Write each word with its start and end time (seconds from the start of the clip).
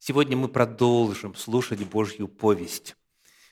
Сегодня 0.00 0.36
мы 0.36 0.48
продолжим 0.48 1.34
слушать 1.34 1.80
Божью 1.80 2.28
повесть. 2.28 2.96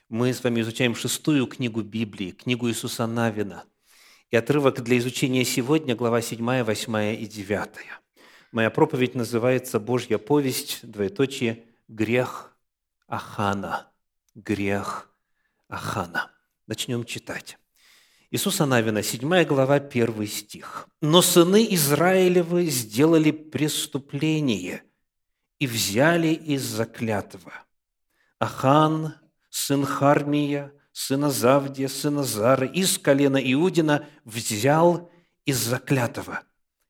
Мы 0.07 0.33
с 0.33 0.41
вами 0.41 0.61
изучаем 0.61 0.95
шестую 0.95 1.45
книгу 1.45 1.81
Библии, 1.81 2.31
книгу 2.31 2.69
Иисуса 2.69 3.05
Навина. 3.05 3.65
И 4.31 4.37
отрывок 4.37 4.81
для 4.81 4.97
изучения 4.97 5.43
сегодня, 5.43 5.93
глава 5.93 6.21
7, 6.21 6.63
8 6.63 7.21
и 7.21 7.27
9. 7.27 7.69
Моя 8.53 8.69
проповедь 8.69 9.13
называется 9.13 9.81
«Божья 9.81 10.17
повесть, 10.17 10.79
двоеточие, 10.83 11.65
грех 11.89 12.57
Ахана». 13.07 13.91
Грех 14.33 15.09
Ахана. 15.67 16.31
Начнем 16.65 17.03
читать. 17.03 17.57
Иисуса 18.31 18.65
Навина, 18.65 19.03
7 19.03 19.43
глава, 19.43 19.75
1 19.75 20.27
стих. 20.27 20.87
«Но 21.01 21.21
сыны 21.21 21.67
Израилевы 21.71 22.67
сделали 22.67 23.31
преступление– 23.31 24.83
и 25.59 25.67
взяли 25.67 26.29
из 26.29 26.63
заклятого. 26.63 27.53
Ахан, 28.39 29.15
сын 29.49 29.85
Хармия, 29.85 30.71
сына 30.91 31.29
Завдия, 31.29 31.87
сына 31.87 32.23
Зары, 32.23 32.67
из 32.67 32.97
колена 32.97 33.37
Иудина 33.37 34.07
взял 34.23 35.11
из 35.45 35.57
заклятого, 35.57 36.43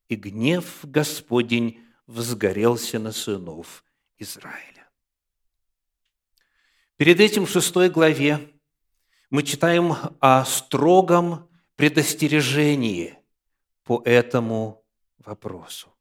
и 0.08 0.16
гнев 0.16 0.80
Господень 0.82 1.80
взгорелся 2.06 2.98
на 2.98 3.12
сынов 3.12 3.84
Израиля. 4.18 4.88
Перед 6.96 7.20
этим 7.20 7.46
в 7.46 7.50
шестой 7.50 7.88
главе 7.90 8.50
мы 9.30 9.42
читаем 9.42 9.94
о 10.20 10.44
строгом 10.44 11.48
предостережении 11.76 13.18
по 13.84 14.02
этому 14.04 14.84
вопросу. 15.18 15.94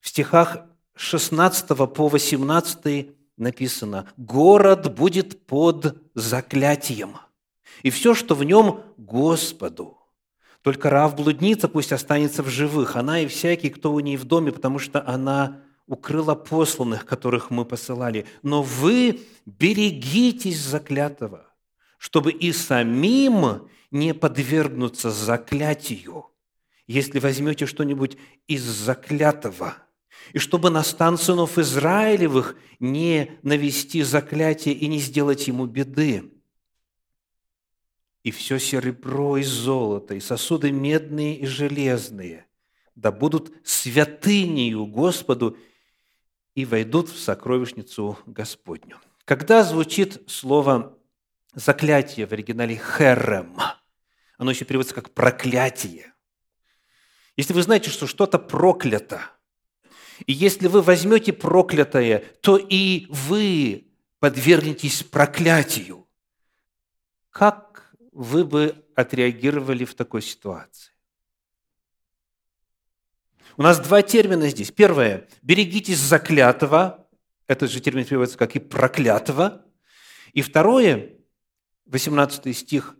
В 0.00 0.08
стихах 0.08 0.66
16 0.96 1.68
по 1.92 2.08
18 2.08 3.08
написано, 3.36 4.08
«Город 4.16 4.94
будет 4.94 5.46
под 5.46 5.96
заклятием, 6.14 7.16
и 7.82 7.90
все, 7.90 8.14
что 8.14 8.34
в 8.34 8.44
нем, 8.44 8.82
Господу. 8.96 9.98
Только 10.62 10.88
Рав 10.88 11.16
блудница 11.16 11.68
пусть 11.68 11.92
останется 11.92 12.42
в 12.42 12.48
живых, 12.48 12.96
она 12.96 13.20
и 13.20 13.26
всякий, 13.26 13.70
кто 13.70 13.92
у 13.92 14.00
ней 14.00 14.16
в 14.16 14.24
доме, 14.24 14.52
потому 14.52 14.78
что 14.78 15.06
она 15.06 15.60
укрыла 15.86 16.34
посланных, 16.34 17.04
которых 17.04 17.50
мы 17.50 17.66
посылали. 17.66 18.26
Но 18.42 18.62
вы 18.62 19.20
берегитесь 19.44 20.58
заклятого, 20.58 21.46
чтобы 21.98 22.32
и 22.32 22.52
самим 22.52 23.68
не 23.90 24.14
подвергнуться 24.14 25.10
заклятию, 25.10 26.30
если 26.86 27.18
возьмете 27.18 27.66
что-нибудь 27.66 28.16
из 28.46 28.62
заклятого– 28.62 29.74
и 30.32 30.38
чтобы 30.38 30.70
на 30.70 30.82
стан 30.82 31.16
сынов 31.16 31.58
Израилевых 31.58 32.56
не 32.80 33.38
навести 33.42 34.02
заклятие 34.02 34.74
и 34.74 34.88
не 34.88 34.98
сделать 34.98 35.46
ему 35.46 35.66
беды. 35.66 36.30
И 38.22 38.30
все 38.30 38.58
серебро 38.58 39.36
и 39.36 39.42
золото, 39.42 40.14
и 40.14 40.20
сосуды 40.20 40.72
медные 40.72 41.36
и 41.36 41.46
железные, 41.46 42.46
да 42.94 43.12
будут 43.12 43.52
святынею 43.64 44.86
Господу 44.86 45.56
и 46.54 46.64
войдут 46.64 47.10
в 47.10 47.18
сокровищницу 47.18 48.18
Господню. 48.26 48.98
Когда 49.24 49.62
звучит 49.62 50.22
слово 50.26 50.98
«заклятие» 51.54 52.26
в 52.26 52.32
оригинале 52.32 52.76
«херем», 52.76 53.56
оно 54.38 54.50
еще 54.50 54.64
переводится 54.64 54.94
как 54.94 55.10
«проклятие». 55.10 56.12
Если 57.36 57.52
вы 57.52 57.62
знаете, 57.62 57.90
что 57.90 58.06
что-то 58.06 58.38
проклято– 58.38 59.22
и 60.26 60.32
если 60.32 60.68
вы 60.68 60.82
возьмете 60.82 61.32
проклятое, 61.32 62.24
то 62.40 62.56
и 62.56 63.06
вы 63.08 63.86
подвергнетесь 64.20 65.02
проклятию. 65.02 66.06
Как 67.30 67.94
вы 68.12 68.44
бы 68.44 68.84
отреагировали 68.94 69.84
в 69.84 69.94
такой 69.94 70.22
ситуации? 70.22 70.92
У 73.56 73.62
нас 73.62 73.78
два 73.78 74.02
термина 74.02 74.48
здесь. 74.48 74.70
Первое– 74.70 75.28
берегитесь 75.42 75.98
заклятого. 75.98 77.06
Этот 77.46 77.70
же 77.70 77.80
термин 77.80 78.04
переводится 78.04 78.38
как 78.38 78.56
и 78.56 78.58
проклятого. 78.58 79.64
И 80.32 80.42
второе, 80.42 81.12
18 81.86 82.56
стих, 82.56 82.96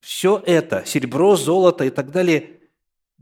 все 0.00 0.42
это, 0.44 0.84
серебро, 0.84 1.36
золото 1.36 1.84
и 1.84 1.90
так 1.90 2.10
далее– 2.10 2.56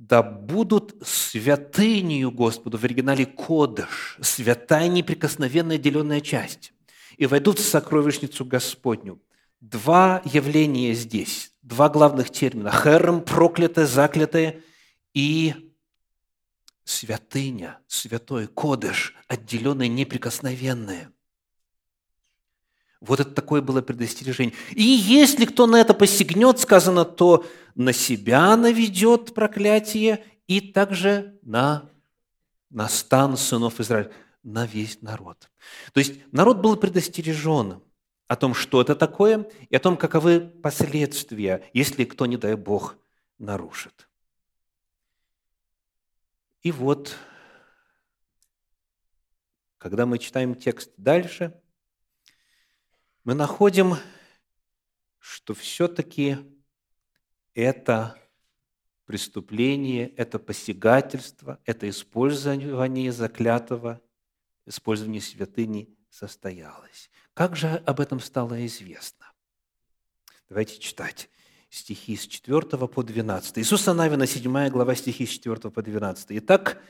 да 0.00 0.22
будут 0.22 0.94
святынью 1.06 2.30
Господу, 2.30 2.78
в 2.78 2.84
оригинале 2.84 3.26
кодыш, 3.26 4.16
святая 4.22 4.88
неприкосновенная 4.88 5.76
деленная 5.76 6.22
часть, 6.22 6.72
и 7.18 7.26
войдут 7.26 7.58
в 7.58 7.68
сокровищницу 7.68 8.46
Господню. 8.46 9.20
Два 9.60 10.22
явления 10.24 10.94
здесь, 10.94 11.52
два 11.60 11.90
главных 11.90 12.30
термина. 12.30 12.70
Херм, 12.72 13.20
проклятое, 13.20 13.84
заклятое, 13.84 14.62
и 15.12 15.70
святыня, 16.84 17.78
святой, 17.86 18.46
кодыш, 18.46 19.14
отделенное, 19.28 19.88
неприкосновенное– 19.88 21.12
вот 23.00 23.18
это 23.18 23.30
такое 23.30 23.62
было 23.62 23.80
предостережение. 23.80 24.54
И 24.72 24.82
если 24.82 25.46
кто 25.46 25.66
на 25.66 25.80
это 25.80 25.94
посягнет, 25.94 26.58
сказано, 26.58 27.04
то 27.04 27.46
на 27.74 27.92
себя 27.92 28.56
наведет 28.56 29.34
проклятие 29.34 30.24
и 30.46 30.60
также 30.60 31.38
на, 31.42 31.88
на 32.68 32.88
стан 32.88 33.36
сынов 33.38 33.80
Израиля, 33.80 34.12
на 34.42 34.66
весь 34.66 35.00
народ. 35.00 35.50
То 35.92 36.00
есть 36.00 36.20
народ 36.32 36.58
был 36.58 36.76
предостережен 36.76 37.82
о 38.28 38.36
том, 38.36 38.54
что 38.54 38.80
это 38.82 38.94
такое, 38.94 39.48
и 39.70 39.76
о 39.76 39.80
том, 39.80 39.96
каковы 39.96 40.40
последствия, 40.40 41.68
если 41.72 42.04
кто, 42.04 42.26
не 42.26 42.36
дай 42.36 42.54
Бог, 42.54 42.96
нарушит. 43.38 44.08
И 46.62 46.70
вот, 46.70 47.16
когда 49.78 50.04
мы 50.04 50.18
читаем 50.18 50.54
текст 50.54 50.92
дальше– 50.98 51.54
мы 53.30 53.36
находим, 53.36 53.94
что 55.20 55.54
все-таки 55.54 56.38
это 57.54 58.18
преступление, 59.06 60.08
это 60.16 60.40
посягательство, 60.40 61.60
это 61.64 61.88
использование 61.88 63.12
заклятого, 63.12 64.00
использование 64.66 65.20
святыни 65.20 65.96
состоялось. 66.10 67.08
Как 67.32 67.54
же 67.54 67.68
об 67.86 68.00
этом 68.00 68.18
стало 68.18 68.66
известно? 68.66 69.30
Давайте 70.48 70.80
читать 70.80 71.30
стихи 71.68 72.16
с 72.16 72.26
4 72.26 72.62
по 72.88 73.02
12. 73.04 73.58
Иисуса 73.58 73.94
Навина, 73.94 74.26
7 74.26 74.70
глава, 74.70 74.96
стихи 74.96 75.24
с 75.24 75.28
4 75.28 75.70
по 75.70 75.82
12. 75.82 76.26
«Итак, 76.30 76.82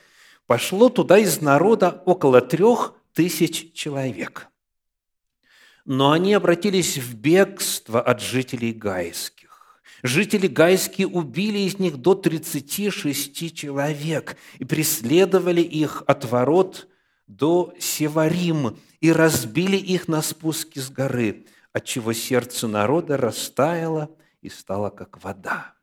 пошло 0.47 0.89
туда 0.89 1.19
из 1.19 1.39
народа 1.39 2.01
около 2.07 2.41
трех 2.41 2.95
тысяч 3.13 3.73
человек 3.73 4.50
но 5.85 6.11
они 6.11 6.33
обратились 6.33 6.97
в 6.97 7.15
бегство 7.15 8.01
от 8.01 8.21
жителей 8.21 8.73
гайских. 8.73 9.41
Жители 10.03 10.47
гайские 10.47 11.07
убили 11.07 11.59
из 11.59 11.77
них 11.77 11.97
до 11.97 12.15
36 12.15 13.55
человек 13.55 14.35
и 14.57 14.65
преследовали 14.65 15.61
их 15.61 16.03
от 16.07 16.25
ворот 16.25 16.87
до 17.27 17.73
Севарим 17.79 18.77
и 18.99 19.11
разбили 19.11 19.77
их 19.77 20.07
на 20.07 20.21
спуске 20.21 20.81
с 20.81 20.89
горы, 20.89 21.45
отчего 21.71 22.13
сердце 22.13 22.67
народа 22.67 23.17
растаяло 23.17 24.09
и 24.41 24.49
стало 24.49 24.89
как 24.89 25.23
вода. 25.23 25.75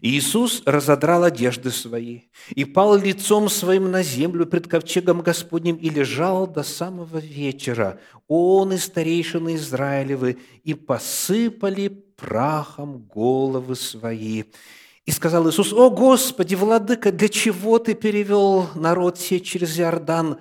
Иисус 0.00 0.62
разодрал 0.64 1.24
одежды 1.24 1.70
свои 1.70 2.22
и 2.50 2.64
пал 2.64 2.96
лицом 2.96 3.48
своим 3.48 3.90
на 3.90 4.02
землю 4.02 4.46
пред 4.46 4.66
ковчегом 4.66 5.20
Господним 5.20 5.76
и 5.76 5.90
лежал 5.90 6.46
до 6.46 6.62
самого 6.62 7.18
вечера. 7.18 7.98
Он 8.26 8.72
и 8.72 8.78
старейшины 8.78 9.56
Израилевы 9.56 10.38
и 10.64 10.74
посыпали 10.74 11.88
прахом 11.88 12.98
головы 12.98 13.76
свои. 13.76 14.44
И 15.04 15.10
сказал 15.10 15.48
Иисус, 15.50 15.72
«О 15.72 15.90
Господи, 15.90 16.54
Владыка, 16.54 17.10
для 17.10 17.28
чего 17.28 17.78
Ты 17.78 17.94
перевел 17.94 18.68
народ 18.74 19.18
сей 19.18 19.40
через 19.40 19.78
Иордан?» 19.78 20.38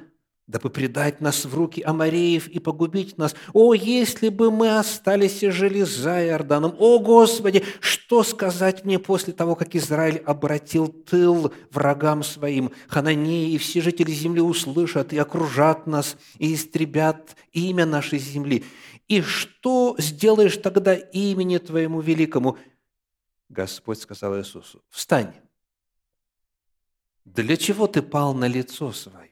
Дабы 0.52 0.70
предать 0.70 1.22
нас 1.22 1.46
в 1.46 1.56
руки 1.56 1.82
Амареев 1.82 2.50
и 2.50 2.60
погубить 2.60 3.18
нас. 3.18 3.34
О, 3.54 3.74
если 3.74 4.28
бы 4.28 4.52
мы 4.52 4.78
остались 4.78 5.44
и 5.44 5.50
жили 5.50 5.84
за 5.84 6.26
Иорданом! 6.26 6.76
О, 6.78 7.00
Господи, 7.00 7.64
что 7.80 8.22
сказать 8.24 8.84
мне 8.84 9.00
после 9.00 9.32
того, 9.32 9.56
как 9.56 9.76
Израиль 9.76 10.18
обратил 10.18 10.90
тыл 10.90 11.54
врагам 11.72 12.22
своим? 12.22 12.72
Хананеи 12.90 13.54
и 13.54 13.58
все 13.58 13.82
жители 13.82 14.12
земли 14.12 14.42
услышат 14.42 15.14
и 15.14 15.18
окружат 15.18 15.88
нас, 15.88 16.18
и 16.38 16.54
истребят 16.54 17.38
имя 17.54 17.86
нашей 17.86 18.20
земли. 18.20 18.66
И 19.08 19.22
что 19.22 19.96
сделаешь 20.00 20.58
тогда 20.58 20.94
имени 20.96 21.60
Твоему 21.60 22.02
великому? 22.02 22.58
Господь 23.48 24.02
сказал 24.02 24.38
Иисусу, 24.38 24.84
встань. 24.90 25.34
Для 27.24 27.56
чего 27.56 27.88
ты 27.88 28.02
пал 28.02 28.34
на 28.34 28.48
лицо 28.48 28.92
свое? 28.92 29.31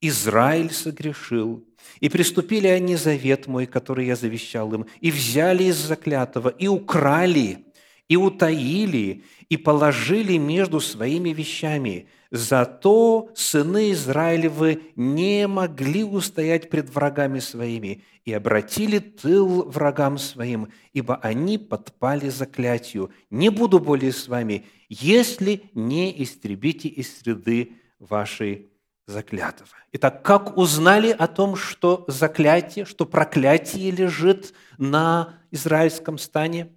Израиль 0.00 0.72
согрешил, 0.72 1.64
и 2.00 2.08
приступили 2.08 2.66
они 2.66 2.96
завет 2.96 3.46
мой, 3.46 3.66
который 3.66 4.06
я 4.06 4.16
завещал 4.16 4.72
им, 4.74 4.86
и 5.00 5.10
взяли 5.10 5.64
из 5.64 5.76
заклятого, 5.76 6.48
и 6.48 6.66
украли, 6.66 7.66
и 8.08 8.16
утаили, 8.16 9.24
и 9.48 9.56
положили 9.56 10.36
между 10.36 10.80
своими 10.80 11.30
вещами. 11.30 12.08
Зато 12.30 13.30
сыны 13.34 13.92
Израилевы 13.92 14.82
не 14.96 15.46
могли 15.46 16.04
устоять 16.04 16.68
пред 16.68 16.90
врагами 16.90 17.38
своими 17.38 18.02
и 18.24 18.32
обратили 18.32 18.98
тыл 18.98 19.62
врагам 19.62 20.18
своим, 20.18 20.68
ибо 20.92 21.16
они 21.16 21.56
подпали 21.58 22.28
заклятию. 22.28 23.10
Не 23.30 23.50
буду 23.50 23.78
более 23.78 24.12
с 24.12 24.28
вами, 24.28 24.66
если 24.88 25.62
не 25.74 26.22
истребите 26.22 26.88
из 26.88 27.18
среды 27.18 27.72
вашей 27.98 28.68
заклятого. 29.06 29.70
Итак, 29.92 30.22
как 30.24 30.56
узнали 30.56 31.10
о 31.10 31.28
том, 31.28 31.56
что 31.56 32.04
заклятие, 32.08 32.84
что 32.84 33.06
проклятие 33.06 33.90
лежит 33.90 34.52
на 34.78 35.40
израильском 35.50 36.18
стане? 36.18 36.72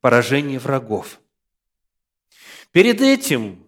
Поражение 0.00 0.58
врагов. 0.58 1.20
Перед 2.72 3.00
этим 3.00 3.66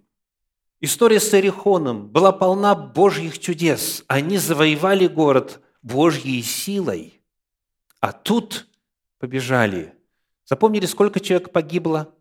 история 0.80 1.18
с 1.18 1.32
Эрихоном 1.34 2.08
была 2.08 2.30
полна 2.30 2.74
Божьих 2.74 3.38
чудес. 3.38 4.04
Они 4.06 4.38
завоевали 4.38 5.06
город 5.06 5.60
Божьей 5.82 6.42
силой, 6.42 7.20
а 8.00 8.12
тут 8.12 8.68
побежали. 9.18 9.94
Запомнили, 10.44 10.86
сколько 10.86 11.20
человек 11.20 11.52
погибло? 11.52 12.14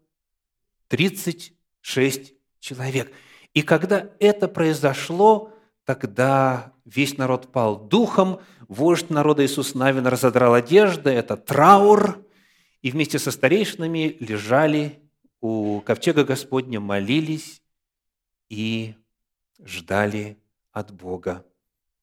36 0.87 2.33
человек– 2.59 3.11
и 3.53 3.61
когда 3.61 4.09
это 4.19 4.47
произошло, 4.47 5.53
тогда 5.83 6.73
весь 6.85 7.17
народ 7.17 7.51
пал 7.51 7.79
духом, 7.79 8.39
вождь 8.67 9.09
народа 9.09 9.45
Иисус 9.45 9.75
Навин 9.75 10.07
разодрал 10.07 10.53
одежды, 10.53 11.09
это 11.09 11.35
траур, 11.35 12.25
и 12.81 12.91
вместе 12.91 13.19
со 13.19 13.31
старейшинами 13.31 14.15
лежали 14.19 14.99
у 15.41 15.81
ковчега 15.81 16.23
Господня, 16.23 16.79
молились 16.79 17.61
и 18.49 18.95
ждали 19.59 20.37
от 20.71 20.91
Бога 20.91 21.45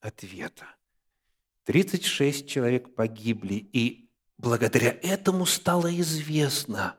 ответа. 0.00 0.66
36 1.64 2.48
человек 2.48 2.94
погибли, 2.94 3.54
и 3.54 4.08
благодаря 4.36 4.96
этому 5.02 5.46
стало 5.46 5.94
известно, 6.00 6.96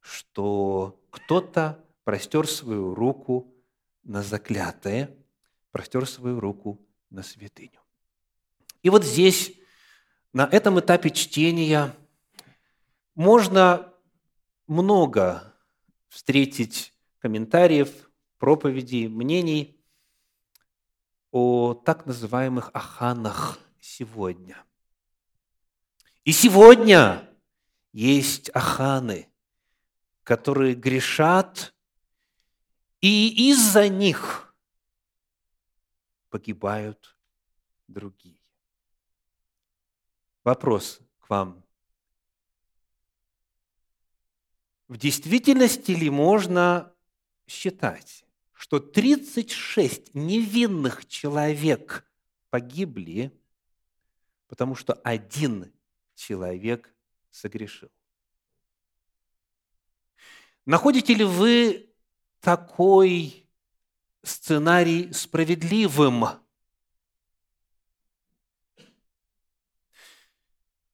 что 0.00 1.00
кто-то 1.10 1.84
простер 2.04 2.46
свою 2.48 2.94
руку 2.94 3.52
на 4.02 4.22
заклятое, 4.22 5.16
простер 5.70 6.06
свою 6.08 6.40
руку 6.40 6.80
на 7.10 7.22
святыню. 7.22 7.80
И 8.82 8.90
вот 8.90 9.04
здесь, 9.04 9.52
на 10.32 10.44
этом 10.44 10.80
этапе 10.80 11.10
чтения, 11.10 11.94
можно 13.14 13.92
много 14.66 15.54
встретить 16.08 16.94
комментариев, 17.18 18.10
проповедей, 18.38 19.08
мнений 19.08 19.78
о 21.30 21.74
так 21.74 22.06
называемых 22.06 22.70
аханах 22.72 23.58
сегодня. 23.80 24.64
И 26.24 26.32
сегодня 26.32 27.28
есть 27.92 28.50
аханы, 28.54 29.28
которые 30.22 30.74
грешат 30.74 31.74
и 33.00 33.50
из-за 33.50 33.88
них 33.88 34.54
погибают 36.28 37.16
другие. 37.88 38.38
Вопрос 40.44 41.00
к 41.18 41.28
вам. 41.28 41.64
В 44.88 44.96
действительности 44.96 45.92
ли 45.92 46.10
можно 46.10 46.92
считать, 47.46 48.24
что 48.52 48.80
36 48.80 50.14
невинных 50.14 51.06
человек 51.06 52.04
погибли, 52.50 53.32
потому 54.48 54.74
что 54.74 54.94
один 55.04 55.72
человек 56.14 56.92
согрешил? 57.30 57.90
Находите 60.66 61.14
ли 61.14 61.24
вы 61.24 61.89
такой 62.40 63.46
сценарий 64.22 65.12
справедливым. 65.12 66.26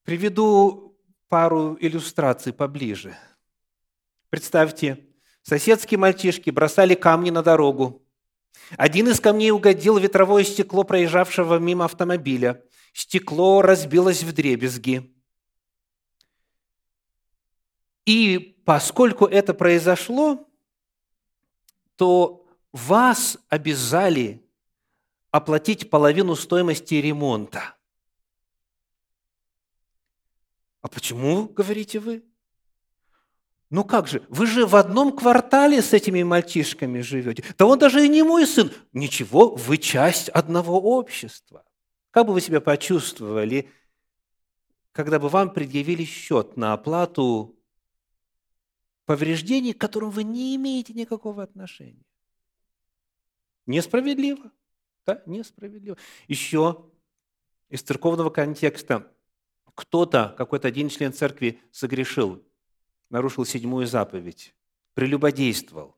Приведу 0.02 0.96
пару 1.28 1.76
иллюстраций 1.80 2.52
поближе. 2.52 3.16
Представьте, 4.30 5.08
соседские 5.42 5.98
мальчишки 5.98 6.50
бросали 6.50 6.94
камни 6.94 7.30
на 7.30 7.42
дорогу. 7.42 8.06
Один 8.76 9.08
из 9.08 9.20
камней 9.20 9.50
угодил 9.50 9.98
в 9.98 10.02
ветровое 10.02 10.44
стекло 10.44 10.84
проезжавшего 10.84 11.58
мимо 11.58 11.84
автомобиля. 11.84 12.62
Стекло 12.92 13.62
разбилось 13.62 14.22
в 14.22 14.32
дребезги. 14.32 15.12
И 18.06 18.62
поскольку 18.64 19.26
это 19.26 19.52
произошло, 19.52 20.48
то 21.96 22.46
вас 22.72 23.38
обязали 23.48 24.44
оплатить 25.30 25.90
половину 25.90 26.36
стоимости 26.36 26.94
ремонта. 26.94 27.74
А 30.82 30.88
почему, 30.88 31.48
говорите 31.48 31.98
вы? 31.98 32.22
Ну 33.70 33.82
как 33.82 34.06
же, 34.06 34.24
вы 34.28 34.46
же 34.46 34.64
в 34.64 34.76
одном 34.76 35.16
квартале 35.16 35.82
с 35.82 35.92
этими 35.92 36.22
мальчишками 36.22 37.00
живете. 37.00 37.42
Да 37.58 37.66
он 37.66 37.78
даже 37.78 38.04
и 38.04 38.08
не 38.08 38.22
мой 38.22 38.46
сын. 38.46 38.70
Ничего, 38.92 39.54
вы 39.56 39.78
часть 39.78 40.28
одного 40.28 40.80
общества. 40.80 41.64
Как 42.12 42.26
бы 42.26 42.32
вы 42.32 42.40
себя 42.40 42.60
почувствовали, 42.60 43.68
когда 44.92 45.18
бы 45.18 45.28
вам 45.28 45.52
предъявили 45.52 46.04
счет 46.04 46.56
на 46.56 46.72
оплату 46.72 47.55
повреждений, 49.06 49.72
к 49.72 49.80
которым 49.80 50.10
вы 50.10 50.24
не 50.24 50.54
имеете 50.56 50.92
никакого 50.92 51.42
отношения. 51.42 52.04
Несправедливо. 53.64 54.50
Да, 55.06 55.22
несправедливо. 55.26 55.96
Еще 56.28 56.84
из 57.68 57.82
церковного 57.82 58.30
контекста 58.30 59.12
кто-то, 59.74 60.34
какой-то 60.36 60.68
один 60.68 60.88
член 60.88 61.12
церкви 61.12 61.60
согрешил, 61.70 62.42
нарушил 63.10 63.44
седьмую 63.44 63.86
заповедь, 63.86 64.54
прелюбодействовал. 64.94 65.96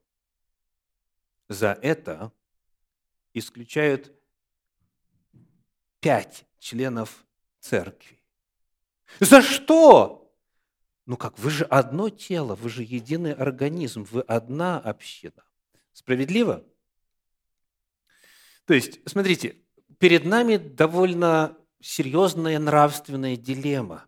За 1.48 1.78
это 1.80 2.32
исключают 3.32 4.12
пять 6.00 6.44
членов 6.58 7.24
церкви. 7.60 8.20
За 9.20 9.40
что? 9.40 10.27
Ну 11.08 11.16
как, 11.16 11.38
вы 11.38 11.48
же 11.48 11.64
одно 11.64 12.10
тело, 12.10 12.54
вы 12.54 12.68
же 12.68 12.82
единый 12.82 13.32
организм, 13.32 14.06
вы 14.10 14.20
одна 14.20 14.78
община. 14.78 15.42
Справедливо? 15.94 16.62
То 18.66 18.74
есть, 18.74 19.00
смотрите, 19.06 19.56
перед 19.96 20.26
нами 20.26 20.58
довольно 20.58 21.56
серьезная 21.80 22.58
нравственная 22.58 23.36
дилемма. 23.36 24.04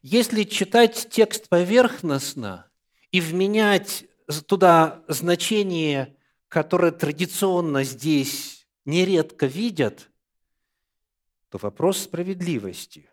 Если 0.00 0.44
читать 0.44 1.08
текст 1.10 1.50
поверхностно 1.50 2.70
и 3.10 3.20
вменять 3.20 4.06
туда 4.46 5.04
значение, 5.06 6.16
которое 6.48 6.92
традиционно 6.92 7.84
здесь 7.84 8.66
нередко 8.86 9.44
видят, 9.44 10.10
то 11.50 11.58
вопрос 11.58 11.98
справедливости 11.98 13.09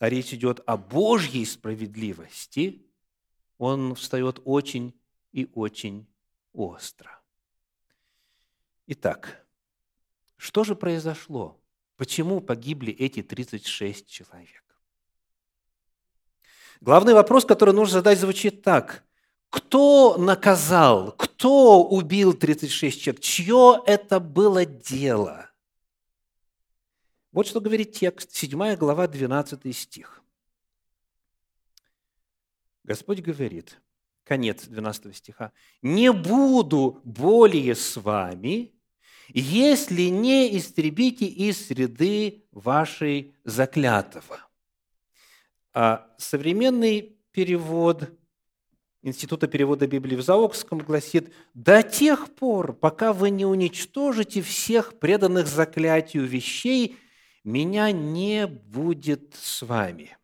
а 0.00 0.08
речь 0.08 0.32
идет 0.32 0.60
о 0.66 0.78
Божьей 0.78 1.44
справедливости, 1.44 2.82
он 3.58 3.94
встает 3.94 4.40
очень 4.46 4.98
и 5.30 5.48
очень 5.54 6.08
остро. 6.54 7.20
Итак, 8.86 9.46
что 10.36 10.64
же 10.64 10.74
произошло? 10.74 11.60
Почему 11.96 12.40
погибли 12.40 12.94
эти 12.94 13.22
36 13.22 14.08
человек? 14.08 14.64
Главный 16.80 17.12
вопрос, 17.12 17.44
который 17.44 17.74
нужно 17.74 17.98
задать, 17.98 18.18
звучит 18.18 18.62
так. 18.62 19.04
Кто 19.50 20.16
наказал, 20.16 21.12
кто 21.12 21.84
убил 21.84 22.32
36 22.32 23.02
человек? 23.02 23.22
Чье 23.22 23.82
это 23.84 24.18
было 24.18 24.64
дело? 24.64 25.49
Вот 27.32 27.46
что 27.46 27.60
говорит 27.60 27.92
текст, 27.92 28.32
7 28.32 28.74
глава, 28.74 29.06
12 29.06 29.76
стих. 29.76 30.22
Господь 32.82 33.20
говорит, 33.20 33.80
конец 34.24 34.66
12 34.66 35.14
стиха, 35.16 35.52
«Не 35.80 36.12
буду 36.12 37.00
более 37.04 37.76
с 37.76 37.96
вами, 37.96 38.72
если 39.28 40.02
не 40.04 40.58
истребите 40.58 41.26
из 41.26 41.66
среды 41.66 42.46
вашей 42.50 43.36
заклятого». 43.44 44.40
А 45.72 46.12
современный 46.18 47.16
перевод 47.30 48.10
Института 49.02 49.46
перевода 49.46 49.86
Библии 49.86 50.16
в 50.16 50.22
Заокском 50.22 50.78
гласит 50.80 51.32
«До 51.54 51.82
тех 51.84 52.34
пор, 52.34 52.72
пока 52.72 53.12
вы 53.12 53.30
не 53.30 53.46
уничтожите 53.46 54.42
всех 54.42 54.98
преданных 54.98 55.46
заклятию 55.46 56.26
вещей, 56.26 56.98
меня 57.44 57.92
не 57.92 58.46
будет 58.46 59.34
с 59.34 59.62
вами». 59.62 60.16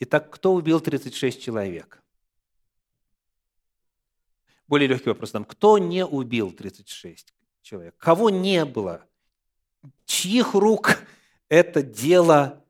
Итак, 0.00 0.30
кто 0.30 0.54
убил 0.54 0.80
36 0.80 1.40
человек? 1.40 2.02
Более 4.66 4.88
легкий 4.88 5.08
вопрос 5.08 5.30
там. 5.30 5.44
Кто 5.44 5.78
не 5.78 6.04
убил 6.04 6.52
36 6.52 7.34
человек? 7.62 7.96
Кого 7.96 8.30
не 8.30 8.64
было? 8.64 9.06
Чьих 10.04 10.54
рук 10.54 10.98
это 11.48 11.82
дело 11.82 12.64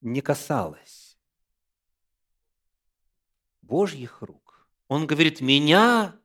не 0.00 0.20
касалось? 0.20 1.18
Божьих 3.62 4.22
рук. 4.22 4.68
Он 4.88 5.06
говорит, 5.06 5.40
меня 5.40 6.16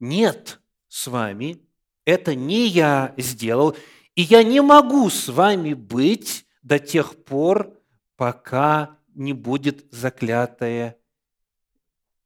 нет 0.00 0.60
с 0.88 1.06
вами, 1.06 1.64
это 2.04 2.34
не 2.34 2.66
я 2.66 3.14
сделал, 3.16 3.76
и 4.14 4.22
я 4.22 4.42
не 4.42 4.60
могу 4.60 5.08
с 5.08 5.28
вами 5.28 5.74
быть 5.74 6.46
до 6.62 6.78
тех 6.78 7.24
пор, 7.24 7.78
пока 8.16 8.98
не 9.14 9.32
будет 9.32 9.86
заклятое 9.92 10.98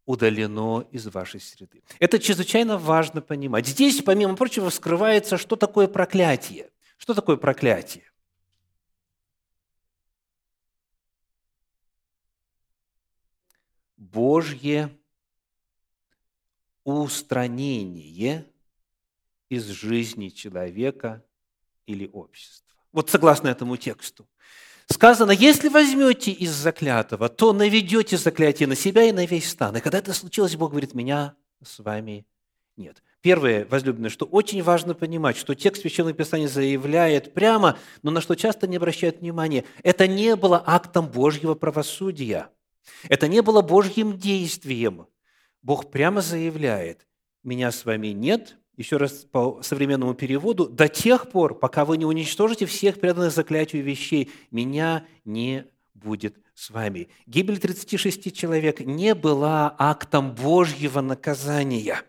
удалено 0.05 0.87
из 0.93 1.07
вашей 1.09 1.41
среды. 1.41 1.83
Это 1.99 2.19
чрезвычайно 2.19 2.79
важно 2.79 3.21
понимать. 3.21 3.67
Здесь, 3.67 4.03
помимо 4.03 4.37
прочего, 4.37 4.71
вскрывается, 4.71 5.37
что 5.37 5.57
такое 5.57 5.89
проклятие. 5.89 6.71
Что 6.97 7.13
такое 7.13 7.37
проклятие? 7.37 8.05
Божье 13.97 14.97
устранение 16.85 18.47
из 19.49 19.67
жизни 19.67 20.29
человека 20.29 21.26
или 21.87 22.11
общества. 22.13 22.75
Вот 22.93 23.11
согласно 23.11 23.49
этому 23.49 23.77
тексту. 23.77 24.29
Сказано, 24.89 25.33
если 25.33 25.69
возьмете 25.69 26.31
из 26.31 26.53
заклятого, 26.53 27.29
то 27.29 27.53
наведете 27.53 28.17
заклятие 28.17 28.69
на 28.69 28.77
себя 28.77 29.03
и 29.05 29.13
на 29.13 29.27
весь 29.27 29.51
стан. 29.51 29.77
И 29.77 29.81
когда 29.81 29.99
это 29.99 30.13
случилось, 30.13 30.55
Бог 30.57 30.71
говорит, 30.71 30.95
меня 30.95 31.35
с 31.63 31.81
вами 31.81 32.27
нет. 32.77 33.03
Первое, 33.21 33.67
возлюбленное, 33.67 34.11
что 34.11 34.27
очень 34.27 34.63
важно 34.63 34.95
понимать, 34.95 35.37
что 35.37 35.55
текст 35.55 35.83
Священного 35.83 36.15
Писания 36.15 36.47
заявляет 36.47 37.35
прямо, 37.35 37.77
но 38.03 38.13
на 38.13 38.21
что 38.21 38.37
часто 38.37 38.69
не 38.69 38.77
обращают 38.77 39.21
внимания, 39.21 39.65
это 39.83 40.07
не 40.07 40.37
было 40.37 40.63
актом 40.65 41.09
Божьего 41.09 41.55
правосудия. 41.55 42.51
Это 43.09 43.27
не 43.27 43.43
было 43.43 43.63
Божьим 43.63 44.17
действием. 44.17 45.09
Бог 45.63 45.91
прямо 45.91 46.21
заявляет, 46.21 47.09
меня 47.43 47.73
с 47.73 47.85
вами 47.85 48.09
нет, 48.09 48.57
еще 48.77 48.99
раз 48.99 49.25
по 49.25 49.63
современному 49.63 50.15
переводу, 50.15 50.69
до 50.69 50.89
тех 50.89 51.31
пор, 51.31 51.59
пока 51.59 51.85
вы 51.85 51.97
не 51.97 52.05
уничтожите 52.05 52.67
всех 52.67 53.01
преданных 53.01 53.33
заклятию 53.33 53.83
вещей, 53.83 54.31
меня 54.51 55.07
не 55.25 55.67
будет 55.95 56.37
с 56.55 56.71
вами. 56.71 57.09
Гибель 57.27 57.59
36 57.59 58.35
человек 58.35 58.81
не 58.81 59.15
была 59.15 59.75
актом 59.79 60.35
Божьего 60.35 61.01
наказания. 61.01 62.03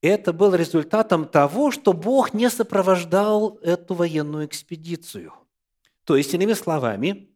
Это 0.00 0.32
был 0.32 0.54
результатом 0.54 1.26
того, 1.26 1.70
что 1.70 1.92
Бог 1.92 2.34
не 2.34 2.50
сопровождал 2.50 3.58
эту 3.62 3.94
военную 3.94 4.46
экспедицию. 4.46 5.32
То 6.04 6.16
есть, 6.16 6.34
иными 6.34 6.52
словами, 6.52 7.30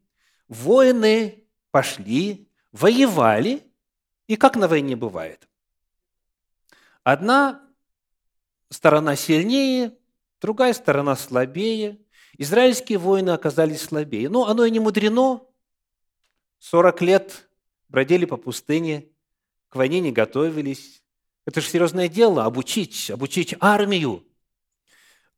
воины 0.49 1.45
пошли, 1.71 2.49
воевали, 2.73 3.62
и 4.26 4.37
как 4.37 4.57
на 4.57 4.69
войне 4.69 4.95
бывает. 4.95 5.49
Одна 7.02 7.67
сторона 8.70 9.16
сильнее, 9.16 9.96
другая 10.40 10.72
сторона 10.72 11.16
слабее. 11.16 11.98
Израильские 12.37 12.98
воины 12.98 13.30
оказались 13.30 13.82
слабее. 13.82 14.28
Но 14.28 14.46
оно 14.46 14.64
и 14.64 14.70
не 14.70 14.80
мудрено. 14.80 15.42
40 16.60 17.02
лет 17.02 17.48
бродили 17.88 18.25
по 18.25 18.37
пустыне, 18.37 19.08
к 19.68 19.76
войне 19.76 20.00
не 20.00 20.12
готовились. 20.12 21.02
Это 21.46 21.60
же 21.60 21.68
серьезное 21.68 22.08
дело– 22.08 22.44
обучить, 22.44 23.10
обучить 23.10 23.54
армию. 23.60 24.25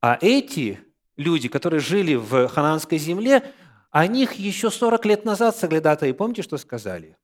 А 0.00 0.18
эти 0.20 0.80
люди, 1.16 1.48
которые 1.48 1.80
жили 1.80 2.14
в 2.14 2.48
хананской 2.48 2.98
земле, 2.98 3.52
о 3.90 4.06
них 4.06 4.34
еще 4.34 4.70
40 4.70 5.04
лет 5.06 5.24
назад 5.24 5.56
соглядатые, 5.56 6.14
помните, 6.14 6.42
что 6.42 6.56
сказали? 6.58 7.16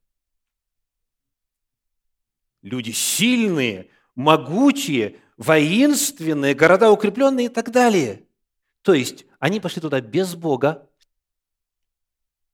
Люди 2.63 2.91
сильные, 2.91 3.91
могучие, 4.15 5.19
воинственные, 5.37 6.55
города 6.55 6.91
укрепленные 6.91 7.47
и 7.47 7.49
так 7.49 7.71
далее. 7.71 8.27
То 8.83 8.95
есть 8.95 9.27
они 9.39 9.61
пошли 9.61 9.83
туда 9.83 10.01
без 10.01 10.35
Бога, 10.35 10.89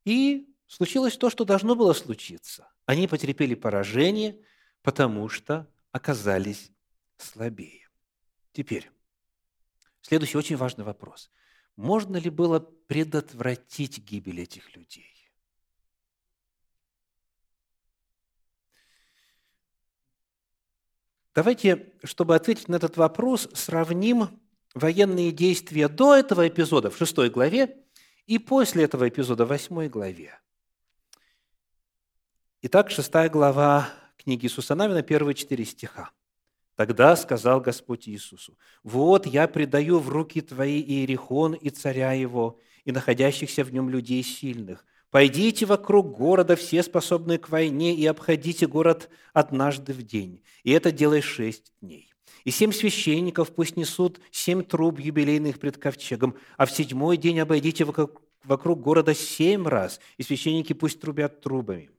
и 0.05 0.49
случилось 0.67 1.17
то, 1.17 1.31
что 1.31 1.45
должно 1.45 1.77
было 1.77 1.93
случиться. 1.93 2.69
Они 2.87 3.07
потерпели 3.07 3.55
поражение, 3.55 4.41
потому 4.83 5.29
что 5.29 5.71
оказались 5.93 6.73
слабее. 7.17 7.89
Теперь, 8.53 8.91
следующий 10.01 10.39
очень 10.39 10.57
важный 10.57 10.85
вопрос. 10.85 11.31
Можно 11.77 12.17
ли 12.17 12.31
было 12.31 12.61
предотвратить 12.61 13.99
гибель 13.99 14.41
этих 14.41 14.77
людей? 14.77 15.22
Давайте, 21.35 21.95
чтобы 22.05 22.35
ответить 22.35 22.69
на 22.69 22.77
этот 22.77 22.99
вопрос, 22.99 23.49
сравним 23.55 24.29
военные 24.75 25.33
действия 25.33 25.89
до 25.89 26.15
этого 26.15 26.47
эпизода 26.47 26.91
в 26.91 26.97
6 26.99 27.31
главе 27.31 27.77
и 28.27 28.39
после 28.39 28.85
этого 28.85 29.09
эпизода 29.09 29.47
в 29.47 29.49
8 29.49 29.89
главе. 29.89 30.39
Итак, 32.61 32.91
6 32.91 33.11
глава 33.31 33.89
книги 34.19 34.45
Иисуса 34.45 34.75
Навина, 34.75 35.03
первые 35.03 35.35
четыре 35.35 35.65
стиха. 35.65 36.11
Тогда 36.77 37.17
сказал 37.17 37.61
Господь 37.61 38.09
Иисусу, 38.09 38.59
«Вот 38.83 39.27
я 39.27 39.49
предаю 39.49 40.01
в 40.01 40.11
руки 40.11 40.43
твои 40.43 40.81
Иерихон 40.83 41.55
и 41.55 41.71
царя 41.71 42.13
его, 42.13 42.61
и 42.85 42.93
находящихся 42.93 43.65
в 43.65 43.73
нем 43.73 43.89
людей 43.89 44.23
сильных, 44.23 44.85
Пойдите 45.13 45.67
вокруг 45.67 46.17
города, 46.17 46.57
все 46.57 46.83
способные 46.83 47.39
к 47.39 47.51
войне, 47.51 47.95
и 47.95 48.07
обходите 48.07 48.67
город 48.67 49.11
однажды 49.35 49.93
в 49.93 50.03
день. 50.03 50.43
И 50.65 50.71
это 50.73 50.91
делай 50.91 51.21
шесть 51.21 51.75
дней. 51.83 52.15
И 52.45 52.51
семь 52.51 52.73
священников 52.73 53.55
пусть 53.55 53.77
несут 53.77 54.21
семь 54.31 54.65
труб 54.65 54.99
юбилейных 54.99 55.59
пред 55.59 55.77
ковчегом, 55.77 56.35
а 56.57 56.65
в 56.65 56.73
седьмой 56.73 57.19
день 57.19 57.41
обойдите 57.41 57.85
вокруг, 57.85 58.81
города 58.81 59.15
семь 59.15 59.69
раз, 59.69 60.01
и 60.17 60.23
священники 60.23 60.73
пусть 60.73 60.99
трубят 60.99 61.43
трубами. 61.43 61.91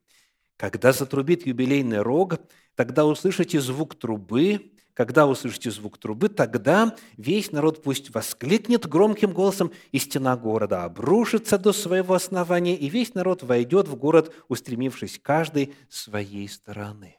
Когда 0.57 0.91
затрубит 0.91 1.45
юбилейный 1.45 2.01
рог, 2.01 2.39
тогда 2.73 3.05
услышите 3.05 3.61
звук 3.61 3.93
трубы, 3.93 4.72
когда 4.93 5.25
услышите 5.25 5.71
звук 5.71 5.97
трубы, 5.97 6.29
тогда 6.29 6.95
весь 7.17 7.51
народ 7.51 7.81
пусть 7.81 8.13
воскликнет 8.13 8.87
громким 8.87 9.33
голосом, 9.33 9.71
и 9.91 9.97
стена 9.97 10.37
города 10.37 10.83
обрушится 10.83 11.57
до 11.57 11.73
своего 11.73 12.13
основания, 12.13 12.75
и 12.75 12.89
весь 12.89 13.15
народ 13.15 13.41
войдет 13.43 13.87
в 13.87 13.95
город, 13.95 14.33
устремившись 14.47 15.19
каждой 15.19 15.73
своей 15.89 16.47
стороны. 16.47 17.17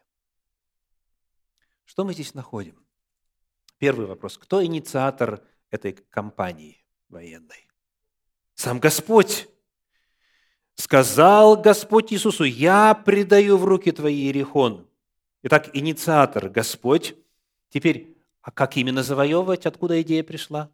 Что 1.85 2.05
мы 2.05 2.15
здесь 2.15 2.35
находим? 2.35 2.79
Первый 3.79 4.07
вопрос. 4.07 4.39
Кто 4.39 4.65
инициатор 4.65 5.43
этой 5.71 5.93
кампании 5.93 6.85
военной? 7.09 7.69
Сам 8.55 8.79
Господь. 8.79 9.49
Сказал 10.77 11.57
Господь 11.57 12.13
Иисусу, 12.13 12.45
я 12.45 12.95
предаю 12.95 13.57
в 13.57 13.65
руки 13.65 13.93
твои 13.93 14.15
Иерихон. 14.27 14.89
Итак, 15.43 15.71
инициатор 15.73 16.49
Господь, 16.49 17.15
Теперь, 17.75 18.17
а 18.41 18.53
как 18.53 18.77
именно 18.77 19.03
завоевывать? 19.03 19.67
Откуда 19.67 20.01
идея 20.01 20.23
пришла? 20.23 20.71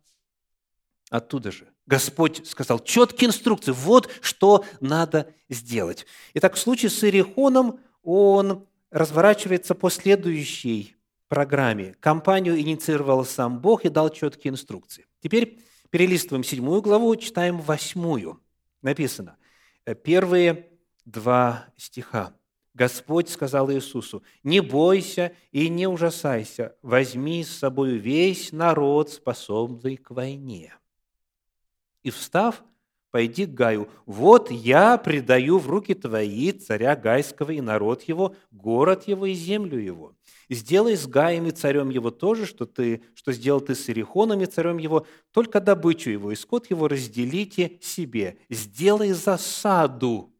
Оттуда 1.08 1.50
же. 1.50 1.66
Господь 1.86 2.46
сказал 2.46 2.78
четкие 2.78 3.28
инструкции. 3.28 3.72
Вот 3.72 4.10
что 4.20 4.66
надо 4.80 5.32
сделать. 5.48 6.04
Итак, 6.34 6.56
в 6.56 6.58
случае 6.58 6.90
с 6.90 7.02
Иерихоном 7.02 7.80
он 8.02 8.66
разворачивается 8.90 9.74
по 9.74 9.88
следующей 9.88 10.94
программе. 11.28 11.94
Компанию 12.00 12.60
инициировал 12.60 13.24
сам 13.24 13.60
Бог 13.60 13.86
и 13.86 13.88
дал 13.88 14.10
четкие 14.10 14.52
инструкции. 14.52 15.06
Теперь 15.22 15.58
перелистываем 15.88 16.44
седьмую 16.44 16.82
главу, 16.82 17.16
читаем 17.16 17.62
восьмую. 17.62 18.42
Написано, 18.82 19.38
э, 19.86 19.94
первые 19.94 20.68
два 21.06 21.64
стиха. 21.78 22.34
Господь 22.80 23.28
сказал 23.28 23.70
Иисусу, 23.70 24.22
«Не 24.42 24.60
бойся 24.60 25.34
и 25.52 25.68
не 25.68 25.86
ужасайся, 25.86 26.76
возьми 26.80 27.44
с 27.44 27.58
собой 27.58 27.98
весь 27.98 28.52
народ, 28.52 29.10
способный 29.10 29.98
к 29.98 30.10
войне». 30.10 30.74
И 32.02 32.08
встав, 32.08 32.64
пойди 33.10 33.44
к 33.44 33.50
Гаю. 33.50 33.90
Вот 34.06 34.50
я 34.50 34.96
предаю 34.96 35.58
в 35.58 35.68
руки 35.68 35.92
твои 35.92 36.52
царя 36.52 36.96
Гайского 36.96 37.50
и 37.50 37.60
народ 37.60 38.04
его, 38.04 38.34
город 38.50 39.06
его 39.06 39.26
и 39.26 39.34
землю 39.34 39.78
его. 39.78 40.14
Сделай 40.48 40.96
с 40.96 41.06
Гаем 41.06 41.48
и 41.48 41.50
царем 41.50 41.90
его 41.90 42.10
то 42.10 42.34
же, 42.34 42.46
что, 42.46 42.64
ты, 42.64 43.02
что 43.14 43.32
сделал 43.32 43.60
ты 43.60 43.74
с 43.74 43.90
Ирихоном 43.90 44.40
и 44.40 44.46
царем 44.46 44.78
его, 44.78 45.06
только 45.32 45.60
добычу 45.60 46.08
его 46.08 46.32
и 46.32 46.34
скот 46.34 46.70
его 46.70 46.88
разделите 46.88 47.78
себе. 47.82 48.38
Сделай 48.48 49.12
засаду 49.12 50.34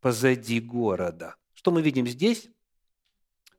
позади 0.00 0.60
города. 0.60 1.34
Что 1.60 1.72
мы 1.72 1.82
видим 1.82 2.06
здесь? 2.06 2.48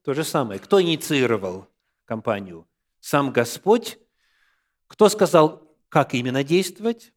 То 0.01 0.15
же 0.15 0.23
самое. 0.23 0.59
Кто 0.59 0.81
инициировал 0.81 1.67
кампанию? 2.05 2.67
Сам 2.99 3.31
Господь. 3.31 3.99
Кто 4.87 5.07
сказал, 5.07 5.71
как 5.87 6.15
именно 6.15 6.43
действовать? 6.43 7.13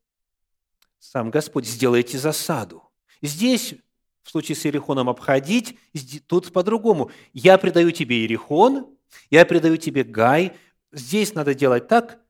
сам 0.99 1.31
Господь, 1.31 1.65
сделайте 1.65 2.19
засаду. 2.19 2.83
Здесь, 3.23 3.77
в 4.21 4.31
случае 4.31 4.57
с 4.57 4.67
Иерихоном, 4.67 5.09
обходить, 5.09 5.79
тут 6.27 6.53
по-другому. 6.53 7.11
Я 7.33 7.57
предаю 7.57 7.91
тебе 7.91 8.17
Иерихон, 8.19 8.95
я 9.31 9.47
предаю 9.47 9.79
тебе 9.79 10.05
Гай. 10.05 10.55
Здесь 10.93 11.33
надо 11.33 11.55
делать 11.55 11.89
так, 11.89 12.21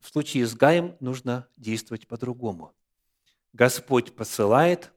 в 0.00 0.08
случае 0.08 0.48
с 0.48 0.54
Гаем 0.56 0.96
нужно 0.98 1.46
действовать 1.56 2.08
по-другому. 2.08 2.74
Господь 3.52 4.16
посылает, 4.16 4.90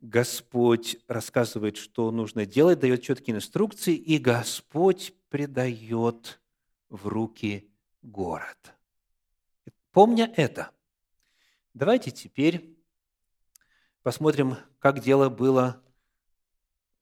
Господь 0.00 0.96
рассказывает, 1.08 1.76
что 1.76 2.10
нужно 2.10 2.46
делать, 2.46 2.80
дает 2.80 3.02
четкие 3.02 3.36
инструкции, 3.36 3.94
и 3.94 4.18
Господь 4.18 5.14
предает 5.28 6.40
в 6.88 7.06
руки 7.06 7.68
город. 8.02 8.74
Помня 9.92 10.32
это, 10.36 10.70
Давайте 11.76 12.10
теперь 12.10 12.74
посмотрим, 14.02 14.56
как 14.78 15.00
дело 15.00 15.28
было 15.28 15.84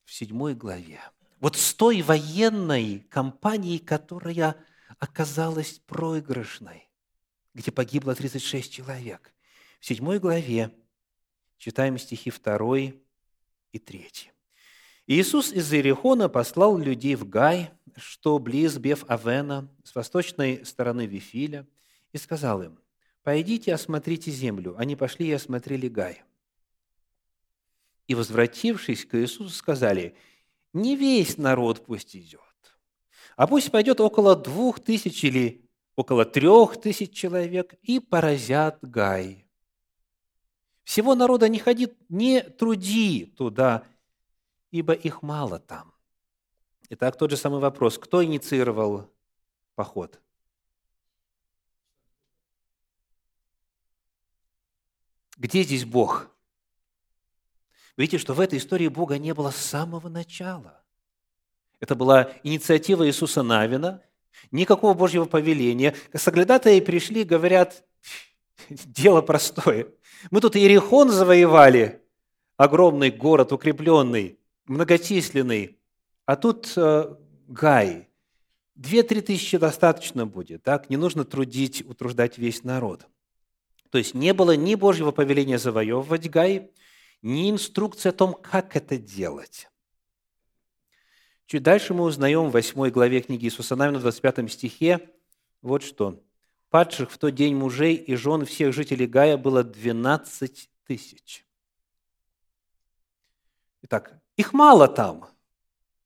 в 0.03 0.11
седьмой 0.11 0.53
главе. 0.53 0.99
Вот 1.39 1.55
с 1.55 1.73
той 1.73 2.01
военной 2.01 2.99
кампанией, 3.09 3.79
которая 3.79 4.57
оказалась 4.99 5.79
проигрышной, 5.79 6.89
где 7.53 7.71
погибло 7.71 8.15
36 8.15 8.69
человек. 8.69 9.33
В 9.79 9.85
седьмой 9.85 10.19
главе 10.19 10.71
читаем 11.57 11.97
стихи 11.97 12.31
2 12.31 12.77
и 13.71 13.79
3. 13.79 14.31
Иисус 15.07 15.51
из 15.51 15.71
Иерихона 15.71 16.29
послал 16.29 16.77
людей 16.77 17.15
в 17.15 17.29
Гай, 17.29 17.71
что 17.95 18.39
близ 18.39 18.77
Беф-Авена, 18.77 19.69
с 19.83 19.93
восточной 19.93 20.65
стороны 20.65 21.05
Вифиля, 21.05 21.67
и 22.11 22.17
сказал 22.17 22.63
им, 22.63 22.79
«Пойдите, 23.21 23.73
осмотрите 23.73 24.31
землю». 24.31 24.75
Они 24.77 24.95
пошли 24.95 25.27
и 25.27 25.33
осмотрели 25.33 25.87
Гай. 25.87 26.23
И, 28.07 28.15
возвратившись 28.15 29.05
к 29.05 29.17
Иисусу, 29.19 29.49
сказали, 29.49 30.15
«Не 30.73 30.95
весь 30.95 31.37
народ 31.37 31.85
пусть 31.85 32.15
идет, 32.15 32.41
а 33.35 33.47
пусть 33.47 33.71
пойдет 33.71 33.99
около 33.99 34.35
двух 34.35 34.79
тысяч 34.79 35.23
или 35.23 35.65
около 35.95 36.25
трех 36.25 36.79
тысяч 36.79 37.11
человек 37.11 37.73
и 37.81 37.99
поразят 37.99 38.79
Гай. 38.81 39.44
Всего 40.85 41.15
народа 41.15 41.49
не 41.49 41.59
ходит, 41.59 41.97
не 42.09 42.41
труди 42.41 43.25
туда, 43.25 43.83
ибо 44.71 44.93
их 44.93 45.21
мало 45.21 45.59
там». 45.59 45.93
Итак, 46.89 47.17
тот 47.17 47.31
же 47.31 47.37
самый 47.37 47.59
вопрос. 47.59 47.97
Кто 47.97 48.23
инициировал 48.23 49.11
поход? 49.73 50.21
Где 55.37 55.63
здесь 55.63 55.83
Бог? 55.83 56.29
Видите, 57.97 58.19
что 58.19 58.33
в 58.33 58.39
этой 58.39 58.59
истории 58.59 58.87
Бога 58.87 59.17
не 59.17 59.33
было 59.33 59.49
с 59.49 59.57
самого 59.57 60.07
начала. 60.07 60.83
Это 61.79 61.95
была 61.95 62.31
инициатива 62.43 63.07
Иисуса 63.07 63.41
Навина, 63.41 64.03
никакого 64.51 64.93
Божьего 64.93 65.25
повеления. 65.25 65.95
Соглядатые 66.13 66.81
пришли, 66.81 67.23
говорят, 67.23 67.84
дело 68.69 69.21
простое. 69.21 69.87
Мы 70.31 70.41
тут 70.41 70.55
Иерихон 70.55 71.09
завоевали, 71.09 72.01
огромный 72.57 73.11
город, 73.11 73.51
укрепленный, 73.51 74.39
многочисленный, 74.65 75.79
а 76.25 76.35
тут 76.35 76.73
э, 76.75 77.15
Гай. 77.47 78.09
Две-три 78.75 79.21
тысячи 79.21 79.57
достаточно 79.57 80.25
будет, 80.25 80.63
так? 80.63 80.89
Не 80.89 80.97
нужно 80.97 81.23
трудить, 81.23 81.85
утруждать 81.87 82.37
весь 82.37 82.63
народ. 82.63 83.07
То 83.89 83.97
есть 83.97 84.13
не 84.13 84.33
было 84.33 84.55
ни 84.55 84.75
Божьего 84.75 85.11
повеления 85.11 85.57
завоевывать 85.57 86.29
Гай, 86.29 86.71
ни 87.21 87.49
инструкции 87.49 88.09
о 88.09 88.13
том, 88.13 88.33
как 88.33 88.75
это 88.75 88.97
делать. 88.97 89.69
Чуть 91.45 91.63
дальше 91.63 91.93
мы 91.93 92.03
узнаем 92.03 92.49
в 92.49 92.53
8 92.53 92.89
главе 92.89 93.21
книги 93.21 93.45
Иисуса 93.45 93.75
Навина, 93.75 93.99
в 93.99 94.01
25 94.01 94.51
стихе, 94.51 95.09
вот 95.61 95.83
что. 95.83 96.21
«Падших 96.69 97.11
в 97.11 97.17
тот 97.17 97.35
день 97.35 97.55
мужей 97.55 97.95
и 97.95 98.15
жен 98.15 98.45
всех 98.45 98.73
жителей 98.73 99.07
Гая 99.07 99.37
было 99.37 99.63
12 99.63 100.69
тысяч». 100.85 101.45
Итак, 103.83 104.19
их 104.35 104.53
мало 104.53 104.87
там, 104.87 105.29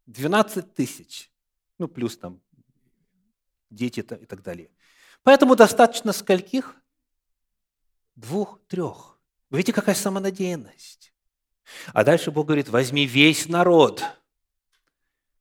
12 0.08 0.74
тысяч, 0.74 1.32
ну, 1.78 1.88
плюс 1.88 2.17
там 2.17 2.41
дети 3.69 4.02
и 4.02 4.26
так 4.26 4.41
далее. 4.41 4.69
Поэтому 5.24 5.56
достаточно 5.56 6.12
скольких? 6.12 6.80
двух, 8.19 8.60
трех. 8.67 9.19
Вы 9.50 9.58
видите, 9.58 9.74
какая 9.74 9.95
самонадеянность. 9.95 11.13
А 11.93 12.04
дальше 12.04 12.32
Бог 12.32 12.48
говорит, 12.48 12.69
возьми 12.69 13.06
весь 13.06 13.48
народ, 13.48 14.04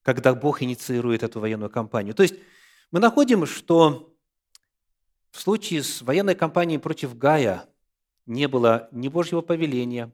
когда 0.03 0.35
Бог 0.35 0.63
инициирует 0.63 1.23
эту 1.23 1.41
военную 1.41 1.71
кампанию. 1.71 2.15
То 2.15 2.23
есть 2.23 2.37
мы 2.91 3.01
находим, 3.01 3.47
что 3.47 4.15
в 5.39 5.41
случае 5.41 5.85
с 5.85 6.03
военной 6.03 6.35
кампанией 6.35 6.81
против 6.81 7.17
Гая 7.17 7.69
не 8.27 8.49
было 8.49 8.89
ни 8.91 9.07
Божьего 9.07 9.41
повеления, 9.41 10.13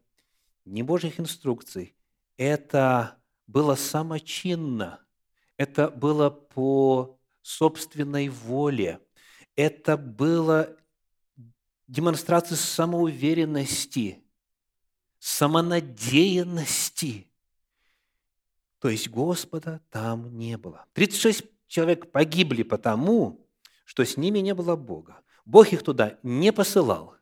ни 0.67 0.83
Божьих 0.83 1.19
инструкций. 1.19 1.95
Это 2.37 3.17
было 3.47 3.75
самочинно, 3.75 5.01
это 5.57 5.89
было 5.89 6.29
по 6.29 7.19
собственной 7.41 8.29
воле, 8.29 9.01
это 9.57 9.97
было 9.97 10.77
демонстрации 11.89 12.57
самоуверенности, 12.57 14.23
самонадеянности. 15.21 17.27
То 18.79 18.91
есть 18.91 19.09
Господа 19.09 19.81
там 19.89 20.37
не 20.37 20.59
было. 20.59 20.85
36 20.93 21.47
человек 21.67 22.13
погибли 22.13 22.63
потому, 22.63 23.43
что 23.85 24.05
с 24.05 24.16
ними 24.16 24.40
не 24.40 24.55
было 24.55 24.77
Бога. 24.77 25.20
Бог 25.44 25.73
их 25.73 25.83
туда 25.83 26.18
не 26.23 26.53
посылал. 26.53 27.14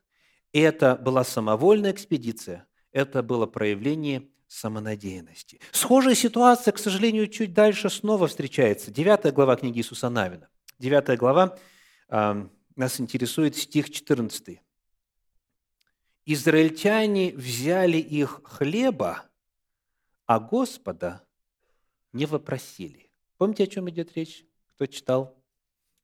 И 0.53 0.61
это 0.61 0.97
была 0.97 1.25
самовольная 1.25 1.93
экспедиция, 1.93 2.67
это 2.93 3.23
было 3.23 3.47
проявление 3.47 4.29
самонадеянности. 4.47 5.61
Схожая 5.73 6.15
ситуация, 6.15 6.73
к 6.73 6.79
сожалению, 6.79 7.27
чуть 7.29 7.55
дальше 7.55 7.89
снова 7.89 8.29
встречается. 8.29 8.91
Девятая 8.91 9.33
глава 9.33 9.57
книги 9.57 9.79
Иисуса 9.79 10.11
Навина. 10.11 10.49
Девятая 10.79 11.17
глава 11.17 11.59
нас 12.09 13.01
интересует 13.01 13.57
стих 13.57 13.91
14. 13.91 14.61
«Израильтяне 16.27 17.33
взяли 17.33 17.97
их 17.97 18.43
хлеба, 18.45 19.25
а 20.27 20.39
Господа 20.39 21.23
не 22.13 22.27
вопросили». 22.27 23.11
Помните, 23.39 23.65
о 23.65 23.67
чем 23.67 23.89
идет 23.91 24.15
речь? 24.15 24.45
Кто 24.75 24.87
читал? 24.87 25.42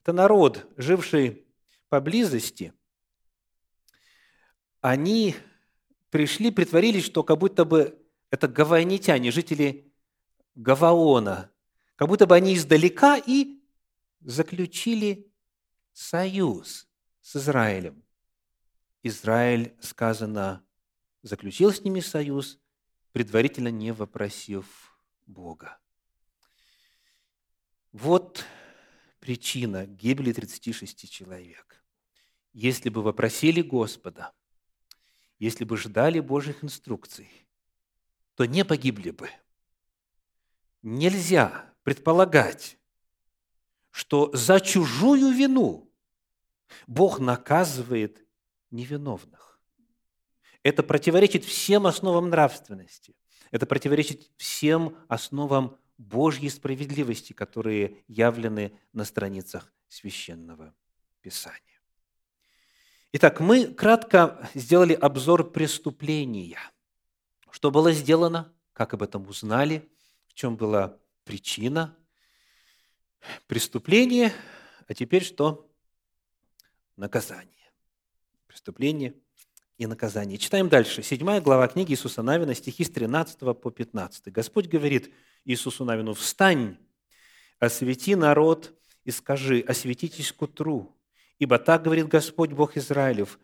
Это 0.08 0.14
народ, 0.14 0.66
живший 0.78 1.46
поблизости. 1.90 2.72
Они 4.80 5.36
пришли, 6.08 6.50
притворились, 6.50 7.04
что 7.04 7.22
как 7.22 7.36
будто 7.36 7.66
бы 7.66 8.02
это 8.30 8.48
гаваонитяне, 8.48 9.30
жители 9.30 9.92
Гаваона, 10.54 11.52
как 11.96 12.08
будто 12.08 12.26
бы 12.26 12.34
они 12.34 12.54
издалека 12.54 13.18
и 13.18 13.62
заключили 14.20 15.30
союз 15.92 16.88
с 17.20 17.36
Израилем. 17.36 18.02
Израиль, 19.02 19.76
сказано, 19.82 20.64
заключил 21.20 21.70
с 21.70 21.82
ними 21.84 22.00
союз, 22.00 22.58
предварительно 23.12 23.68
не 23.68 23.92
вопросив 23.92 24.98
Бога. 25.26 25.78
Вот 27.92 28.46
причина 29.28 29.84
гибели 29.84 30.32
36 30.32 31.10
человек. 31.10 31.84
Если 32.54 32.88
бы 32.88 33.02
вопросили 33.02 33.60
Господа, 33.60 34.32
если 35.38 35.64
бы 35.64 35.76
ждали 35.76 36.18
Божьих 36.20 36.64
инструкций, 36.64 37.30
то 38.36 38.46
не 38.46 38.64
погибли 38.64 39.10
бы. 39.10 39.28
нельзя 40.80 41.74
предполагать, 41.82 42.78
что 43.90 44.30
за 44.32 44.60
чужую 44.60 45.30
вину 45.32 45.92
Бог 46.86 47.20
наказывает 47.20 48.26
невиновных. 48.70 49.60
Это 50.62 50.82
противоречит 50.82 51.44
всем 51.44 51.86
основам 51.86 52.30
нравственности. 52.30 53.14
Это 53.50 53.66
противоречит 53.66 54.30
всем 54.38 54.96
основам 55.06 55.76
Божьей 55.98 56.48
справедливости, 56.48 57.32
которые 57.32 58.04
явлены 58.06 58.72
на 58.92 59.04
страницах 59.04 59.72
Священного 59.88 60.74
Писания. 61.20 61.60
Итак, 63.12 63.40
мы 63.40 63.66
кратко 63.66 64.48
сделали 64.54 64.92
обзор 64.92 65.50
преступления. 65.50 66.58
Что 67.50 67.70
было 67.70 67.92
сделано, 67.92 68.54
как 68.72 68.94
об 68.94 69.02
этом 69.02 69.26
узнали, 69.26 69.88
в 70.28 70.34
чем 70.34 70.56
была 70.56 70.98
причина 71.24 71.96
преступления, 73.46 74.32
а 74.86 74.94
теперь 74.94 75.24
что? 75.24 75.68
Наказание. 76.96 77.72
Преступление 78.46 79.14
и 79.78 79.86
наказание. 79.86 80.38
Читаем 80.38 80.68
дальше. 80.68 81.02
Седьмая 81.02 81.40
глава 81.40 81.66
книги 81.68 81.92
Иисуса 81.92 82.22
Навина, 82.22 82.54
стихи 82.54 82.84
с 82.84 82.90
13 82.90 83.38
по 83.38 83.70
15. 83.70 84.32
Господь 84.32 84.68
говорит 84.68 85.12
Иисусу 85.44 85.84
Навину, 85.84 86.14
«Встань, 86.14 86.78
освети 87.58 88.14
народ 88.14 88.74
и 89.04 89.10
скажи, 89.10 89.60
осветитесь 89.60 90.32
к 90.32 90.42
утру, 90.42 90.98
Ибо 91.38 91.58
так 91.58 91.82
говорит 91.82 92.08
Господь 92.08 92.50
Бог 92.50 92.76
Израилев, 92.76 93.38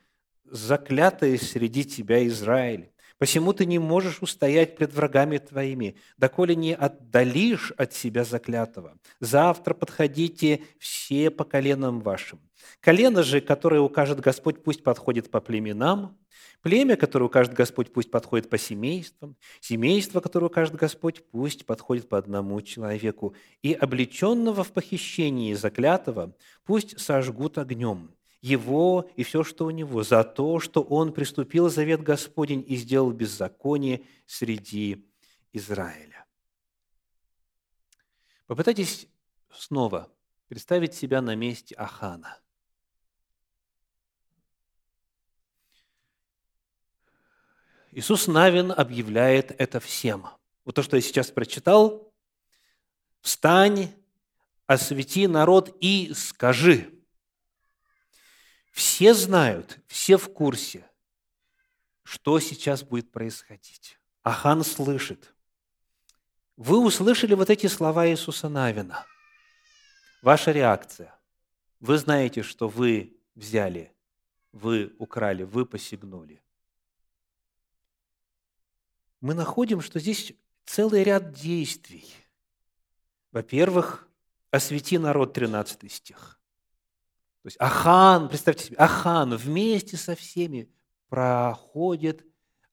заклятый 0.44 1.38
среди 1.38 1.84
тебя 1.84 2.26
Израиль. 2.26 2.90
Посему 3.18 3.52
ты 3.52 3.64
не 3.64 3.78
можешь 3.78 4.20
устоять 4.20 4.76
пред 4.76 4.92
врагами 4.92 5.38
твоими, 5.38 5.96
доколе 6.16 6.56
не 6.56 6.74
отдалишь 6.74 7.72
от 7.76 7.94
себя 7.94 8.24
заклятого. 8.24 8.98
Завтра 9.20 9.72
подходите 9.72 10.62
все 10.78 11.30
по 11.30 11.44
коленам 11.44 12.00
вашим. 12.00 12.40
Колено 12.80 13.22
же, 13.22 13.40
которое 13.40 13.80
укажет 13.80 14.20
Господь, 14.20 14.62
пусть 14.62 14.82
подходит 14.82 15.30
по 15.30 15.40
племенам, 15.40 16.16
Племя, 16.64 16.96
которое 16.96 17.26
укажет 17.26 17.52
Господь, 17.52 17.92
пусть 17.92 18.10
подходит 18.10 18.48
по 18.48 18.56
семействам. 18.56 19.36
Семейство, 19.60 20.20
которое 20.20 20.46
укажет 20.46 20.74
Господь, 20.74 21.22
пусть 21.30 21.66
подходит 21.66 22.08
по 22.08 22.16
одному 22.16 22.60
человеку. 22.62 23.34
И 23.62 23.74
облеченного 23.74 24.64
в 24.64 24.72
похищении 24.72 25.52
заклятого 25.52 26.34
пусть 26.64 26.98
сожгут 26.98 27.58
огнем 27.58 28.14
его 28.40 29.10
и 29.16 29.24
все, 29.24 29.42
что 29.42 29.66
у 29.66 29.70
него, 29.70 30.02
за 30.02 30.24
то, 30.24 30.58
что 30.58 30.82
он 30.82 31.12
приступил 31.12 31.68
завет 31.68 32.02
Господень 32.02 32.64
и 32.66 32.76
сделал 32.76 33.10
беззаконие 33.12 34.06
среди 34.26 35.06
Израиля. 35.52 36.24
Попытайтесь 38.46 39.06
снова 39.54 40.10
представить 40.48 40.94
себя 40.94 41.20
на 41.20 41.34
месте 41.34 41.74
Ахана– 41.74 42.38
Иисус 47.96 48.26
Навин 48.26 48.72
объявляет 48.72 49.54
это 49.56 49.78
всем. 49.78 50.26
Вот 50.64 50.74
то, 50.74 50.82
что 50.82 50.96
я 50.96 51.00
сейчас 51.00 51.30
прочитал, 51.30 52.12
«Встань, 53.20 53.94
освети 54.66 55.28
народ 55.28 55.76
и 55.80 56.12
скажи». 56.12 56.90
Все 58.72 59.14
знают, 59.14 59.78
все 59.86 60.16
в 60.16 60.32
курсе, 60.32 60.90
что 62.02 62.40
сейчас 62.40 62.82
будет 62.82 63.12
происходить. 63.12 63.96
Ахан 64.24 64.64
слышит. 64.64 65.32
Вы 66.56 66.84
услышали 66.84 67.34
вот 67.34 67.48
эти 67.48 67.68
слова 67.68 68.08
Иисуса 68.08 68.48
Навина. 68.48 69.06
Ваша 70.20 70.50
реакция. 70.50 71.16
Вы 71.78 71.98
знаете, 71.98 72.42
что 72.42 72.66
вы 72.66 73.16
взяли, 73.36 73.92
вы 74.50 74.92
украли, 74.98 75.44
вы 75.44 75.64
посягнули 75.64 76.40
мы 79.24 79.32
находим, 79.32 79.80
что 79.80 80.00
здесь 80.00 80.34
целый 80.66 81.02
ряд 81.02 81.32
действий. 81.32 82.04
Во-первых, 83.32 84.06
«Освети 84.50 84.98
народ» 84.98 85.32
13 85.32 85.90
стих. 85.90 86.38
То 87.40 87.46
есть 87.46 87.56
Ахан, 87.58 88.28
представьте 88.28 88.66
себе, 88.66 88.76
Ахан 88.76 89.34
вместе 89.34 89.96
со 89.96 90.14
всеми 90.14 90.70
проходит 91.08 92.22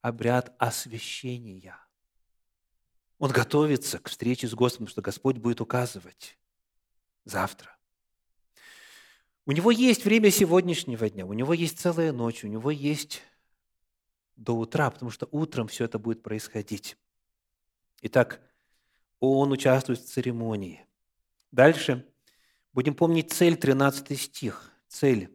обряд 0.02 0.54
освящения. 0.58 1.78
Он 3.18 3.32
готовится 3.32 4.00
к 4.00 4.10
встрече 4.10 4.50
с 4.50 4.54
Господом, 4.54 4.88
что 4.88 5.02
Господь 5.02 5.38
будет 5.38 5.62
указывать 5.62 6.38
завтра. 7.24 7.78
У 9.46 9.54
него 9.54 9.72
есть 9.72 10.04
время 10.04 10.30
сегодняшнего 10.32 11.10
дня, 11.10 11.26
у 11.26 11.32
него 11.32 11.54
есть 11.54 11.80
целая 11.80 12.12
ночь, 12.12 12.44
у 12.44 12.48
него 12.48 12.72
есть 12.72 13.22
до 14.44 14.54
утра, 14.54 14.90
потому 14.90 15.12
что 15.12 15.28
утром 15.32 15.68
все 15.68 15.86
это 15.86 16.00
будет 16.00 16.24
происходить. 16.24 16.98
Итак, 18.02 18.42
он 19.20 19.52
участвует 19.52 20.00
в 20.00 20.06
церемонии. 20.06 20.86
Дальше 21.52 22.06
будем 22.74 22.96
помнить 22.96 23.32
цель, 23.32 23.56
13 23.56 24.20
стих. 24.20 24.72
Цель. 24.88 25.30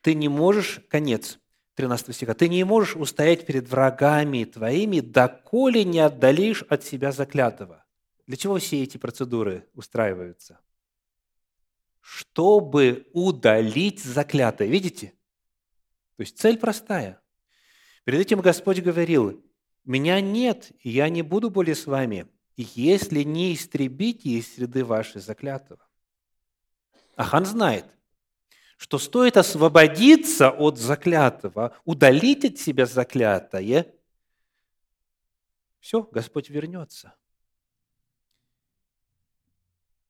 Ты 0.00 0.14
не 0.14 0.28
можешь, 0.28 0.80
конец 0.88 1.38
13 1.74 2.14
стиха, 2.14 2.34
ты 2.34 2.48
не 2.48 2.64
можешь 2.64 2.96
устоять 2.96 3.44
перед 3.44 3.68
врагами 3.68 4.44
твоими, 4.44 5.00
доколе 5.00 5.84
не 5.84 5.98
отдалишь 5.98 6.62
от 6.62 6.84
себя 6.84 7.12
заклятого. 7.12 7.84
Для 8.26 8.36
чего 8.36 8.58
все 8.58 8.82
эти 8.82 8.98
процедуры 8.98 9.66
устраиваются? 9.74 10.60
Чтобы 12.00 13.08
удалить 13.12 14.02
заклятое. 14.02 14.68
Видите? 14.68 15.12
То 16.16 16.20
есть 16.22 16.38
цель 16.38 16.58
простая– 16.58 17.20
Перед 18.08 18.20
этим 18.22 18.40
Господь 18.40 18.80
говорил, 18.80 19.44
«Меня 19.84 20.18
нет, 20.22 20.72
и 20.80 20.88
я 20.88 21.10
не 21.10 21.20
буду 21.20 21.50
более 21.50 21.74
с 21.74 21.84
вами, 21.84 22.26
если 22.56 23.22
не 23.22 23.52
истребите 23.52 24.30
из 24.30 24.54
среды 24.54 24.82
вашей 24.82 25.20
заклятого». 25.20 25.86
Ахан 27.16 27.44
знает, 27.44 27.84
что 28.78 28.98
стоит 28.98 29.36
освободиться 29.36 30.48
от 30.50 30.78
заклятого, 30.78 31.76
удалить 31.84 32.46
от 32.46 32.56
себя 32.56 32.86
заклятое, 32.86 33.94
все, 35.78 36.02
Господь 36.02 36.48
вернется. 36.48 37.14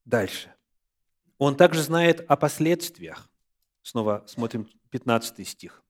Дальше. 0.04 0.54
Он 1.36 1.56
также 1.56 1.82
знает 1.82 2.24
о 2.30 2.36
последствиях. 2.36 3.28
Снова 3.82 4.22
смотрим 4.28 4.70
15 4.90 5.48
стих 5.48 5.82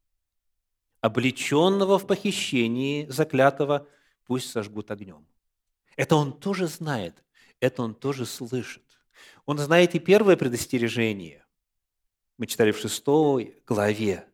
облеченного 1.01 1.99
в 1.99 2.07
похищении 2.07 3.07
заклятого 3.07 3.87
пусть 4.25 4.51
сожгут 4.51 4.91
огнем. 4.91 5.27
Это 5.97 6.17
он 6.17 6.39
тоже 6.39 6.67
знает, 6.67 7.25
это 7.61 7.83
он 7.83 7.95
тоже 7.95 8.27
слышит. 8.27 8.85
Он 9.47 9.59
знает 9.59 9.95
и 9.95 9.99
первое 9.99 10.37
предостережение. 10.37 11.45
Мы 12.37 12.47
читали 12.47 12.71
в 12.71 12.79
шестой 12.79 13.61
главе, 13.67 14.29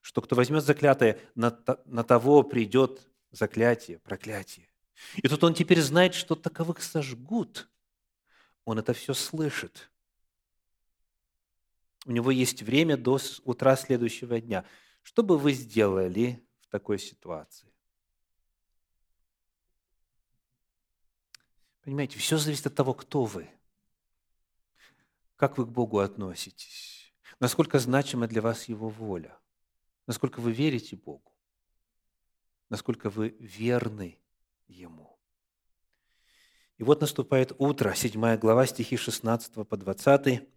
что 0.00 0.20
кто 0.20 0.34
возьмет 0.34 0.64
заклятое, 0.64 1.18
на, 1.34 1.56
на 1.84 2.02
того 2.02 2.42
придет 2.42 3.08
заклятие, 3.30 3.98
проклятие. 3.98 4.68
И 5.16 5.28
тут 5.28 5.44
он 5.44 5.54
теперь 5.54 5.80
знает, 5.80 6.14
что 6.14 6.34
таковых 6.34 6.82
сожгут. 6.82 7.68
Он 8.64 8.78
это 8.78 8.94
все 8.94 9.14
слышит. 9.14 9.90
У 12.06 12.12
него 12.12 12.30
есть 12.30 12.62
время 12.62 12.96
до 12.96 13.18
утра 13.44 13.76
следующего 13.76 14.40
дня– 14.40 14.64
что 15.06 15.22
бы 15.22 15.38
вы 15.38 15.52
сделали 15.52 16.44
в 16.62 16.66
такой 16.66 16.98
ситуации? 16.98 17.72
Понимаете, 21.82 22.18
все 22.18 22.38
зависит 22.38 22.66
от 22.66 22.74
того, 22.74 22.92
кто 22.92 23.24
вы. 23.24 23.48
Как 25.36 25.58
вы 25.58 25.64
к 25.64 25.68
Богу 25.68 26.00
относитесь? 26.00 27.14
Насколько 27.38 27.78
значима 27.78 28.26
для 28.26 28.42
вас 28.42 28.64
Его 28.64 28.88
воля? 28.88 29.38
Насколько 30.08 30.40
вы 30.40 30.50
верите 30.50 30.96
Богу? 30.96 31.32
Насколько 32.68 33.08
вы 33.08 33.36
верны 33.38 34.18
Ему? 34.66 35.20
И 36.78 36.82
вот 36.82 37.00
наступает 37.00 37.52
утро, 37.58 37.94
7 37.94 38.38
глава, 38.38 38.66
стихи 38.66 38.96
16 38.96 39.68
по 39.68 39.76
20, 39.76 40.48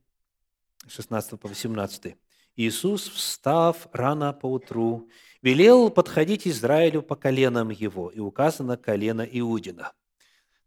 16 0.88 1.40
по 1.40 1.48
18. 1.48 2.18
Иисус, 2.60 3.08
встав 3.08 3.88
рано 3.94 4.34
поутру, 4.34 5.10
велел 5.42 5.90
подходить 5.90 6.46
Израилю 6.46 7.02
по 7.02 7.16
коленам 7.16 7.70
его, 7.70 8.10
и 8.10 8.20
указано 8.20 8.76
колено 8.76 9.22
Иудина. 9.22 9.94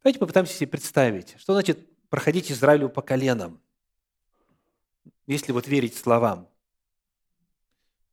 Давайте 0.03 0.19
попытаемся 0.19 0.55
себе 0.55 0.69
представить, 0.69 1.39
что 1.39 1.53
значит 1.53 1.87
проходить 2.09 2.51
Израилю 2.51 2.89
по 2.89 3.03
коленам, 3.03 3.61
если 5.27 5.53
вот 5.53 5.67
верить 5.67 5.95
словам. 5.95 6.49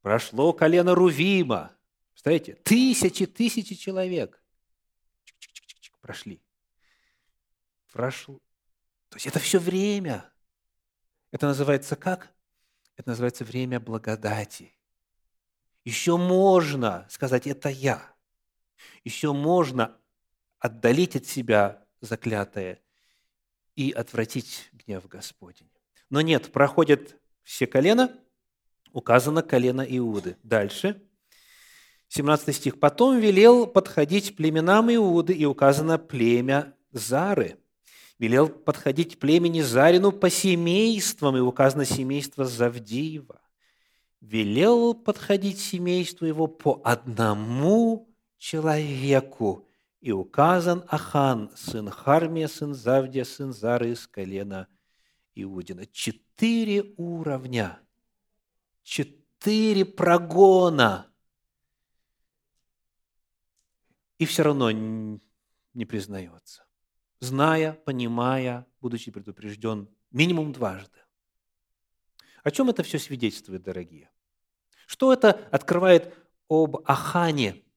Прошло 0.01 0.51
колено 0.51 0.93
Рувима. 0.93 1.71
Представляете? 2.11 2.55
Тысячи, 2.55 3.25
тысячи 3.25 3.75
человек 3.75 4.43
прошли. 6.01 6.41
прошло. 7.93 8.41
То 9.07 9.15
есть 9.15 9.27
это 9.27 9.39
все 9.39 9.57
время. 9.57 10.29
Это 11.31 11.47
называется 11.47 11.95
как? 11.95 12.33
Это 12.99 13.11
называется 13.11 13.45
время 13.45 13.79
благодати. 13.79 14.73
Еще 15.85 16.17
можно 16.17 17.07
сказать 17.09 17.47
«это 17.47 17.69
я». 17.69 18.13
Еще 19.05 19.31
можно 19.31 19.95
отдалить 20.59 21.15
от 21.15 21.25
себя 21.25 21.85
заклятое 22.01 22.81
и 23.77 23.91
отвратить 23.91 24.69
гнев 24.73 25.07
Господень. 25.07 25.71
Но 26.09 26.19
нет, 26.19 26.51
проходят 26.51 27.15
все 27.43 27.67
колена, 27.67 28.13
указано 28.91 29.43
колено 29.43 29.85
Иуды. 29.87 30.35
Дальше, 30.43 31.01
17 32.09 32.53
стих. 32.53 32.81
«Потом 32.81 33.17
велел 33.17 33.65
подходить 33.65 34.35
племенам 34.35 34.93
Иуды, 34.93 35.31
и 35.31 35.45
указано 35.45 35.99
племя 35.99 36.75
Зары. 36.91 37.58
Велел 38.19 38.49
подходить 38.49 39.17
племени 39.17 39.61
Зарину 39.61 40.11
по 40.11 40.29
семействам, 40.29 41.37
и 41.37 41.39
указано 41.39 41.85
семейство 41.85 42.43
Завдиева. 42.43 43.41
Велел 44.19 44.93
подходить 44.93 45.59
семейству 45.59 46.25
его 46.25 46.47
по 46.47 46.81
одному 46.83 48.13
человеку, 48.37 49.65
и 50.01 50.11
указан 50.11 50.83
Ахан, 50.87 51.49
сын 51.55 51.89
Хармия, 51.89 52.49
сын 52.49 52.73
Завдия, 52.73 53.23
сын 53.23 53.53
Зары 53.53 53.91
из 53.91 54.05
колена 54.05 54.67
Иудина. 55.33 55.85
Четыре 55.85 56.93
уровня, 56.97 57.79
четыре 58.83 59.85
прогона. 59.85 61.09
И 64.17 64.25
все 64.25 64.43
равно 64.43 64.71
не 64.71 65.85
признается, 65.85 66.65
зная, 67.19 67.73
понимая, 67.73 68.65
будучи 68.81 69.11
предупрежден 69.11 69.89
минимум 70.11 70.51
дважды. 70.53 70.99
О 72.43 72.51
чем 72.51 72.69
это 72.69 72.83
все 72.83 72.99
свидетельствует, 72.99 73.63
дорогие? 73.63 74.09
Что 74.87 75.13
это 75.13 75.31
открывает 75.51 76.13
об 76.47 76.77
Ахане– 76.85 77.63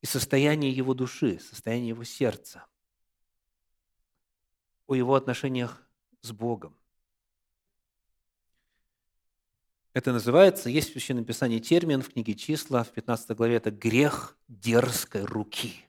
и 0.00 0.06
состояние 0.06 0.70
его 0.70 0.94
души, 0.94 1.40
состояние 1.40 1.88
его 1.88 2.04
сердца, 2.04 2.66
о 4.86 4.94
его 4.94 5.14
отношениях 5.14 5.82
с 6.20 6.32
Богом. 6.32 6.76
Это 9.92 10.12
называется, 10.12 10.70
есть 10.70 10.90
в 10.90 10.92
Священном 10.92 11.24
Писании 11.24 11.58
термин 11.58 12.02
в 12.02 12.12
книге 12.12 12.34
«Числа» 12.34 12.84
в 12.84 12.92
15 12.92 13.36
главе, 13.36 13.56
это 13.56 13.70
грех 13.70 14.38
дерзкой 14.46 15.24
руки. 15.24 15.84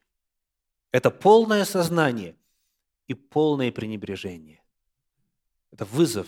Это 0.91 1.11
полное 1.11 1.65
сознание 1.65 2.35
и 3.09 3.15
полное 3.15 3.71
пренебрежение. 3.71 4.63
Это 5.71 5.83
вызов 5.83 6.27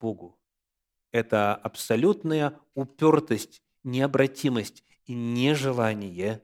Богу. 0.00 0.36
Это 1.12 1.54
абсолютная 1.54 2.58
упертость, 2.74 3.62
необратимость 3.84 4.82
и 5.06 5.14
нежелание 5.14 6.42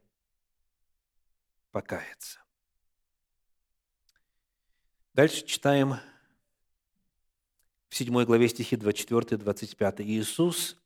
покаяться. 1.72 2.38
Дальше 5.14 5.44
читаем 5.44 5.96
в 7.88 7.96
7 7.96 8.24
главе 8.24 8.48
стихи 8.48 8.76
24-25. 8.76 10.04
«Иисус 10.04 10.76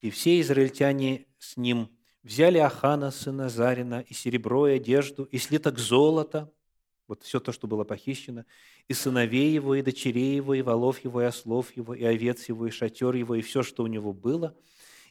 и 0.00 0.10
все 0.10 0.40
израильтяне 0.40 1.26
с 1.38 1.56
ним 1.56 1.90
взяли 2.22 2.58
Ахана, 2.58 3.10
сына 3.10 3.48
Зарина, 3.48 4.00
и 4.00 4.14
серебро, 4.14 4.68
и 4.68 4.76
одежду, 4.76 5.24
и 5.24 5.38
слиток 5.38 5.80
золота, 5.80 6.52
вот 7.06 7.22
все 7.22 7.40
то, 7.40 7.52
что 7.52 7.66
было 7.66 7.84
похищено, 7.84 8.44
и 8.88 8.94
сыновей 8.94 9.52
его, 9.52 9.74
и 9.74 9.82
дочерей 9.82 10.36
его, 10.36 10.54
и 10.54 10.62
волов 10.62 11.00
его, 11.04 11.22
и 11.22 11.26
ослов 11.26 11.76
его, 11.76 11.94
и 11.94 12.04
овец 12.04 12.48
его, 12.48 12.66
и 12.66 12.70
шатер 12.70 13.14
его, 13.14 13.34
и 13.34 13.42
все, 13.42 13.62
что 13.62 13.82
у 13.82 13.86
него 13.86 14.12
было, 14.12 14.56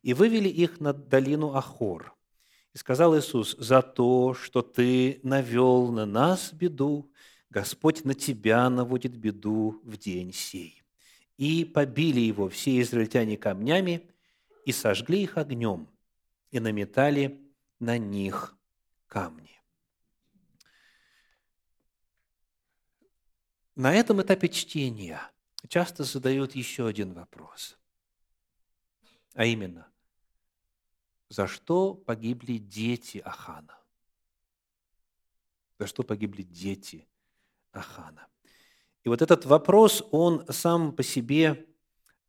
и 0.01 0.13
вывели 0.13 0.49
их 0.49 0.79
на 0.79 0.93
долину 0.93 1.53
Ахор. 1.53 2.13
И 2.73 2.77
сказал 2.77 3.17
Иисус, 3.17 3.55
за 3.57 3.81
то, 3.81 4.33
что 4.33 4.61
ты 4.61 5.19
навел 5.23 5.91
на 5.91 6.05
нас 6.05 6.51
беду, 6.51 7.11
Господь 7.49 8.03
на 8.03 8.15
тебя 8.15 8.67
наводит 8.69 9.15
беду 9.15 9.79
в 9.83 9.97
день 9.97 10.33
сей. 10.33 10.81
И 11.37 11.65
побили 11.65 12.19
его 12.19 12.49
все 12.49 12.81
израильтяне 12.81 13.37
камнями, 13.37 14.09
и 14.65 14.71
сожгли 14.71 15.23
их 15.23 15.37
огнем, 15.37 15.87
и 16.51 16.59
наметали 16.59 17.41
на 17.79 17.97
них 17.97 18.55
камни. 19.07 19.62
На 23.75 23.93
этом 23.93 24.21
этапе 24.21 24.49
чтения 24.49 25.19
часто 25.67 26.03
задают 26.03 26.53
еще 26.53 26.85
один 26.85 27.13
вопрос, 27.13 27.77
а 29.33 29.45
именно, 29.45 29.87
за 31.29 31.47
что 31.47 31.95
погибли 31.95 32.57
дети 32.57 33.17
Ахана? 33.17 33.75
За 35.79 35.87
что 35.87 36.03
погибли 36.03 36.43
дети 36.43 37.07
Ахана? 37.71 38.27
И 39.03 39.09
вот 39.09 39.23
этот 39.23 39.45
вопрос, 39.45 40.03
он 40.11 40.45
сам 40.51 40.95
по 40.95 41.01
себе 41.01 41.67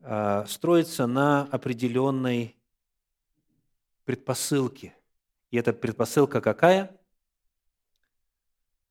а, 0.01 0.47
строится 0.47 1.07
на 1.07 1.43
определенной 1.43 2.57
предпосылке. 4.05 4.97
И 5.51 5.59
эта 5.59 5.75
предпосылка 5.75 6.41
какая? 6.41 6.99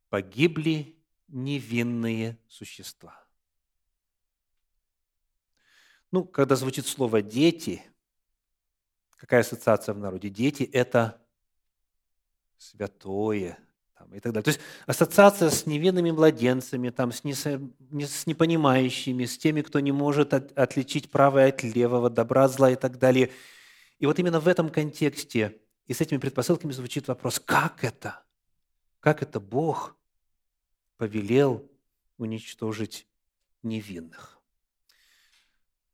Погибли 0.09 1.02
невинные 1.33 2.37
существа. 2.47 3.25
Ну, 6.11 6.23
когда 6.23 6.55
звучит 6.55 6.85
слово 6.85 7.21
«дети», 7.21 7.83
Какая 9.23 9.39
ассоциация 9.39 9.95
в 9.95 9.99
народе? 9.99 10.27
Дети– 10.27 10.63
это 10.73 11.17
святое 12.57 13.57
и 14.11 14.19
так 14.19 14.33
далее. 14.33 14.43
То 14.43 14.49
есть 14.49 14.59
ассоциация 14.85 15.49
с 15.49 15.65
невинными 15.65 16.11
младенцами, 16.11 16.89
там, 16.89 17.13
с, 17.13 17.23
не, 17.23 17.33
с 17.33 18.27
непонимающими, 18.27 19.23
с 19.23 19.37
теми, 19.37 19.61
кто 19.61 19.79
не 19.79 19.93
может 19.93 20.33
от, 20.33 20.51
отличить 20.57 21.09
правое 21.09 21.47
от 21.47 21.63
левого, 21.63 22.09
добра, 22.09 22.49
зла 22.49 22.69
и 22.69 22.75
так 22.75 22.99
далее. 22.99 23.31
И 23.97 24.05
вот 24.05 24.19
именно 24.19 24.41
в 24.41 24.47
этом 24.49 24.67
контексте 24.67 25.57
и 25.87 25.93
с 25.93 26.01
этими 26.01 26.17
предпосылками 26.17 26.73
звучит 26.73 27.07
вопрос, 27.07 27.39
как 27.39 27.85
это? 27.85 28.23
Как 28.99 29.23
это 29.23 29.39
Бог 29.39 29.95
повелел 30.97 31.69
уничтожить 32.17 33.07
невинных? 33.61 34.41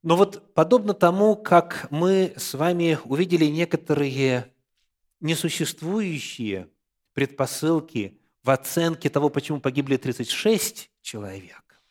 Но 0.01 0.15
вот 0.15 0.53
подобно 0.53 0.93
тому, 0.93 1.35
как 1.35 1.87
мы 1.91 2.33
с 2.37 2.53
вами 2.53 2.97
увидели 3.03 3.45
некоторые 3.45 4.53
несуществующие 5.19 6.69
предпосылки 7.13 8.21
в 8.43 8.49
оценке 8.49 9.09
того, 9.09 9.29
почему 9.29 9.59
погибли 9.59 9.97
36 9.97 10.89
человек, 11.01 11.81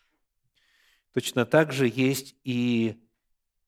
точно 1.13 1.45
так 1.45 1.73
же 1.73 1.87
есть 1.87 2.35
и 2.45 2.99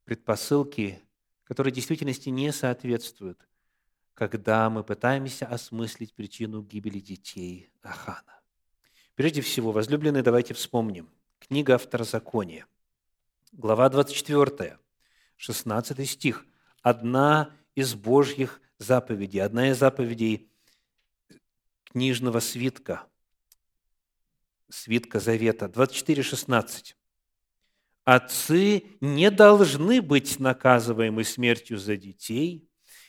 предпосылки, 0.04 1.00
которые 1.44 1.72
в 1.72 1.76
действительности 1.76 2.30
не 2.30 2.52
соответствуют, 2.52 3.46
когда 4.14 4.70
мы 4.70 4.82
пытаемся 4.82 5.46
осмыслить 5.46 6.14
причину 6.14 6.62
гибели 6.62 6.98
детей 6.98 7.70
Ахана. 7.82 8.39
Прежде 9.20 9.42
всего, 9.42 9.70
возлюбленные, 9.70 10.22
давайте 10.22 10.54
вспомним. 10.54 11.10
Книга 11.40 11.76
Второзакония– 11.76 12.66
глава 13.52 13.90
24, 13.90 14.78
16 15.36 16.08
стих. 16.10 16.46
Одна 16.80 17.54
из 17.74 17.94
Божьих 17.94 18.62
заповедей, 18.78 19.42
одна 19.42 19.68
из 19.68 19.78
заповедей 19.78 20.50
книжного 21.84 22.40
свитка, 22.40 23.02
свитка 24.70 25.20
Завета, 25.20 25.68
24, 25.68 26.22
16. 26.22 26.96
Отцы 28.04 28.84
не 29.02 29.30
должны 29.30 30.00
быть 30.00 30.40
наказываемы 30.40 31.24
смертью 31.24 31.76
за 31.76 31.98
детей, 31.98 32.66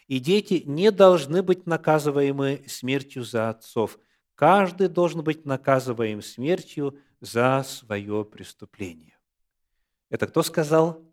и 0.08 0.20
дети 0.20 0.64
не 0.66 0.92
должны 0.92 1.42
быть 1.42 1.66
наказываемы 1.68 2.66
смертью 2.68 3.24
за 3.24 3.48
отцов. 3.48 3.98
Каждый 4.42 4.88
должен 4.88 5.24
быть 5.24 5.46
наказываем 5.46 6.24
смертью 6.24 6.98
за 7.20 7.62
свое 7.64 8.26
преступление. 8.26 9.20
Это 10.10 10.26
кто 10.26 10.42
сказал? 10.42 11.06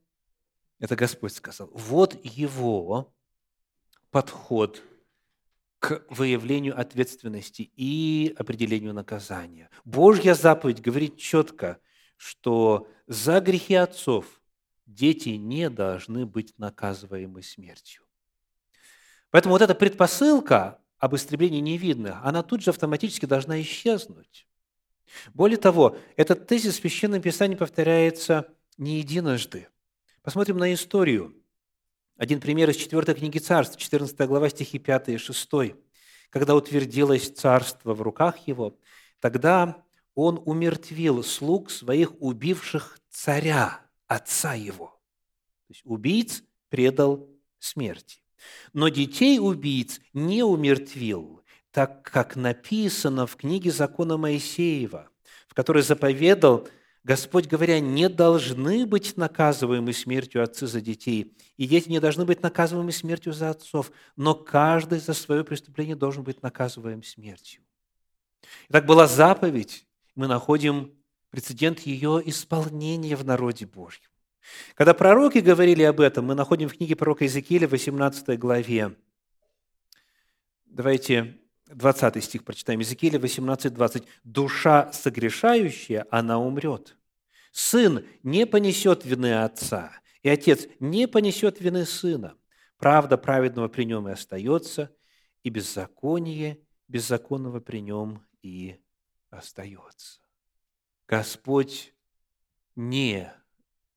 Это 0.79 0.97
Господь 0.97 1.35
сказал. 1.35 1.69
Вот 1.75 2.19
его 2.25 3.14
подход 4.11 4.83
к 5.79 6.07
выявлению 6.09 6.81
ответственности 6.81 7.71
и 7.77 8.35
определению 8.38 8.95
наказания. 8.95 9.69
Божья 9.85 10.33
заповедь 10.33 10.81
говорит 10.81 11.19
четко, 11.19 11.81
что 12.17 12.88
за 13.07 13.43
грехи 13.43 13.75
отцов 13.75 14.25
дети 14.87 15.29
не 15.37 15.69
должны 15.69 16.25
быть 16.25 16.59
наказываемы 16.59 17.43
смертью. 17.43 18.05
Поэтому 19.29 19.53
вот 19.53 19.61
эта 19.61 19.75
предпосылка 19.75 20.81
об 20.99 21.15
истреблении 21.15 21.61
невидных, 21.61 22.19
она 22.23 22.43
тут 22.43 22.63
же 22.63 22.71
автоматически 22.71 23.27
должна 23.27 23.61
исчезнуть. 23.61 24.47
Более 25.33 25.59
того, 25.59 25.97
этот 26.17 26.47
тезис 26.47 26.75
в 26.75 26.81
Священном 26.81 27.23
Писании 27.23 27.57
повторяется 27.57 28.49
не 28.77 28.99
единожды. 28.99 29.69
Посмотрим 30.23 30.59
на 30.59 30.73
историю. 30.75 31.35
Один 32.17 32.41
пример 32.41 32.69
из 32.71 32.77
4 32.77 33.15
книги 33.15 33.39
Царств, 33.39 33.77
14 33.77 34.19
глава, 34.27 34.49
стихи 34.49 34.79
5 34.79 35.09
и 35.11 35.19
6. 35.19 35.49
«Когда 36.31 36.55
утвердилось 36.55 37.31
царство 37.31 37.95
в 37.95 38.03
руках 38.03 38.37
его, 38.47 38.77
тогда 39.21 39.85
он 40.15 40.43
умертвил 40.45 41.23
слуг 41.23 41.71
своих, 41.71 42.13
убивших 42.21 42.99
царя, 43.09 43.81
отца 44.07 44.55
его». 44.55 45.01
То 45.69 45.73
есть 45.73 45.83
убийц 45.85 46.43
предал 46.69 47.29
смерти. 47.59 48.21
Но 48.72 48.88
детей 48.88 49.38
убийц 49.38 50.01
не 50.12 50.42
умертвил, 50.42 51.42
так 51.70 52.03
как 52.03 52.37
написано 52.37 53.27
в 53.27 53.37
книге 53.37 53.70
закона 53.70 54.16
Моисеева, 54.16 55.09
в 55.46 55.55
которой 55.55 55.83
заповедал 55.83 56.68
Господь, 57.05 57.46
говоря, 57.46 57.81
не 57.81 58.09
должны 58.09 58.85
быть 58.85 59.16
наказываемы 59.16 59.92
смертью 59.92 60.42
отцы 60.42 60.66
за 60.66 60.81
детей, 60.81 61.35
и 61.57 61.66
дети 61.66 61.88
не 61.88 62.01
должны 62.01 62.27
быть 62.27 62.42
наказываемы 62.42 62.92
смертью 62.92 63.33
за 63.33 63.51
отцов, 63.51 63.90
но 64.16 64.35
каждый 64.35 64.98
за 64.98 65.14
свое 65.14 65.42
преступление 65.42 65.96
должен 65.96 66.22
быть 66.22 66.42
наказываем 66.42 67.03
смертью. 67.03 67.62
Итак, 68.68 68.85
была 68.85 69.07
заповедь, 69.07 69.87
мы 70.14 70.27
находим 70.27 70.92
прецедент 71.31 71.81
ее 71.81 72.20
исполнения 72.27 73.16
в 73.16 73.24
народе 73.24 73.66
Божьем. 73.66 74.08
Когда 74.75 74.95
пророки 74.95 75.39
говорили 75.39 75.83
об 75.83 76.01
этом, 76.01 76.27
мы 76.27 76.35
находим 76.35 76.69
в 76.69 76.77
книге 76.77 76.97
пророка 76.97 77.25
Иезекииля, 77.25 77.67
18 77.69 78.39
главе. 78.39 78.97
Давайте 80.67 81.39
20 81.67 82.23
стих 82.25 82.45
прочитаем. 82.45 82.81
Иезекииля 82.81 83.19
18, 83.19 83.75
20. 83.75 84.05
«Душа 84.25 84.93
согрешающая, 84.93 86.07
она 86.11 86.39
умрет. 86.39 86.97
Сын 87.53 88.07
не 88.23 88.47
понесет 88.47 89.05
вины 89.05 89.43
отца, 89.43 89.93
и 90.23 90.29
отец 90.29 90.67
не 90.81 91.09
понесет 91.09 91.61
вины 91.61 91.85
сына. 91.85 92.37
Правда 92.77 93.19
праведного 93.19 93.69
при 93.69 93.85
нем 93.85 94.09
и 94.09 94.13
остается, 94.13 94.95
и 95.43 95.51
беззаконие 95.51 96.61
беззаконного 96.89 97.61
при 97.61 97.81
нем 97.81 98.25
и 98.43 98.79
остается». 99.31 100.21
Господь 101.07 101.95
не 102.77 103.33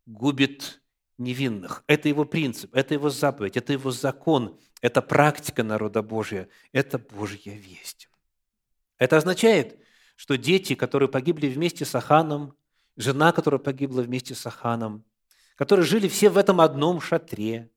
губит 0.05 0.81
невинных. 1.17 1.83
Это 1.87 2.09
его 2.09 2.25
принцип, 2.25 2.75
это 2.75 2.93
его 2.93 3.09
заповедь, 3.09 3.57
это 3.57 3.73
его 3.73 3.91
закон, 3.91 4.59
это 4.81 5.01
практика 5.01 5.63
народа 5.63 6.01
Божия, 6.01 6.49
это 6.71 6.97
Божья 6.97 7.53
весть. 7.53 8.09
Это 8.97 9.17
означает, 9.17 9.79
что 10.15 10.37
дети, 10.37 10.75
которые 10.75 11.09
погибли 11.09 11.47
вместе 11.47 11.85
с 11.85 11.95
Аханом, 11.95 12.55
жена, 12.97 13.31
которая 13.31 13.59
погибла 13.59 14.01
вместе 14.01 14.35
с 14.35 14.45
Аханом, 14.45 15.05
которые 15.55 15.85
жили 15.85 16.07
все 16.07 16.29
в 16.29 16.37
этом 16.37 16.61
одном 16.61 17.01
шатре, 17.01 17.69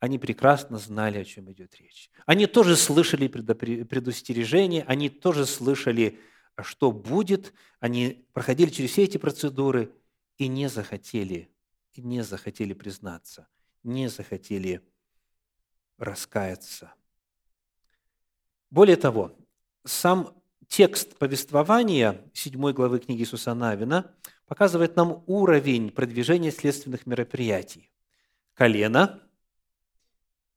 они 0.00 0.18
прекрасно 0.18 0.78
знали, 0.78 1.18
о 1.18 1.24
чем 1.24 1.50
идет 1.52 1.74
речь. 1.76 2.10
Они 2.26 2.46
тоже 2.46 2.76
слышали 2.76 3.28
предостережение, 3.28 4.84
они 4.86 5.08
тоже 5.08 5.46
слышали, 5.46 6.18
что 6.62 6.92
будет, 6.92 7.54
они 7.80 8.26
проходили 8.32 8.70
через 8.70 8.90
все 8.90 9.04
эти 9.04 9.16
процедуры 9.16 9.92
и 10.36 10.48
не 10.48 10.68
захотели 10.68 11.50
и 11.98 12.02
не 12.02 12.22
захотели 12.22 12.72
признаться, 12.72 13.48
не 13.82 14.08
захотели 14.08 14.82
раскаяться. 15.98 16.92
Более 18.70 18.96
того, 18.96 19.36
сам 19.84 20.34
текст 20.68 21.16
повествования 21.16 22.24
7 22.34 22.72
главы 22.72 22.98
книги 22.98 23.22
Иисуса 23.22 23.54
Навина 23.54 24.14
показывает 24.46 24.96
нам 24.96 25.22
уровень 25.26 25.90
продвижения 25.90 26.50
следственных 26.50 27.06
мероприятий. 27.06 27.90
Колено, 28.54 29.22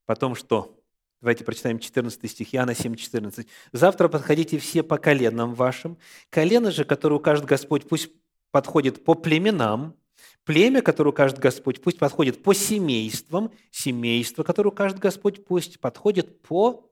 потом 0.06 0.34
что? 0.34 0.76
Давайте 1.20 1.44
прочитаем 1.44 1.78
14 1.78 2.30
стих, 2.30 2.54
Иоанна 2.54 2.74
7, 2.74 2.94
14. 2.94 3.46
«Завтра 3.72 4.08
подходите 4.08 4.58
все 4.58 4.82
по 4.82 4.96
коленам 4.96 5.54
вашим. 5.54 5.98
Колено 6.30 6.70
же, 6.70 6.84
которое 6.86 7.16
укажет 7.16 7.44
Господь, 7.44 7.86
пусть 7.86 8.10
подходит 8.50 9.04
по 9.04 9.14
племенам, 9.14 9.96
Племя, 10.44 10.80
которое 10.82 11.10
укажет 11.10 11.38
Господь, 11.38 11.82
пусть 11.82 11.98
подходит 11.98 12.42
по 12.42 12.54
семействам, 12.54 13.52
семейство, 13.70 14.42
которое 14.42 14.70
укажет 14.70 14.98
Господь, 14.98 15.44
пусть 15.44 15.80
подходит 15.80 16.40
по 16.42 16.90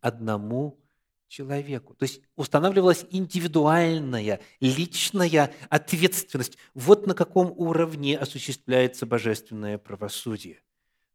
одному 0.00 0.80
человеку. 1.28 1.94
То 1.94 2.04
есть 2.04 2.20
устанавливалась 2.36 3.06
индивидуальная, 3.10 4.40
личная 4.60 5.52
ответственность. 5.70 6.58
Вот 6.74 7.06
на 7.06 7.14
каком 7.14 7.52
уровне 7.56 8.18
осуществляется 8.18 9.06
божественное 9.06 9.78
правосудие. 9.78 10.60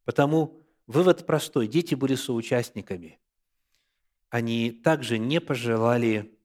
Потому 0.06 0.62
вывод 0.88 1.26
простой. 1.26 1.68
Дети 1.68 1.94
были 1.94 2.16
соучастниками. 2.16 3.20
Они 4.30 4.72
также 4.72 5.18
не 5.18 5.42
пожелали 5.42 6.38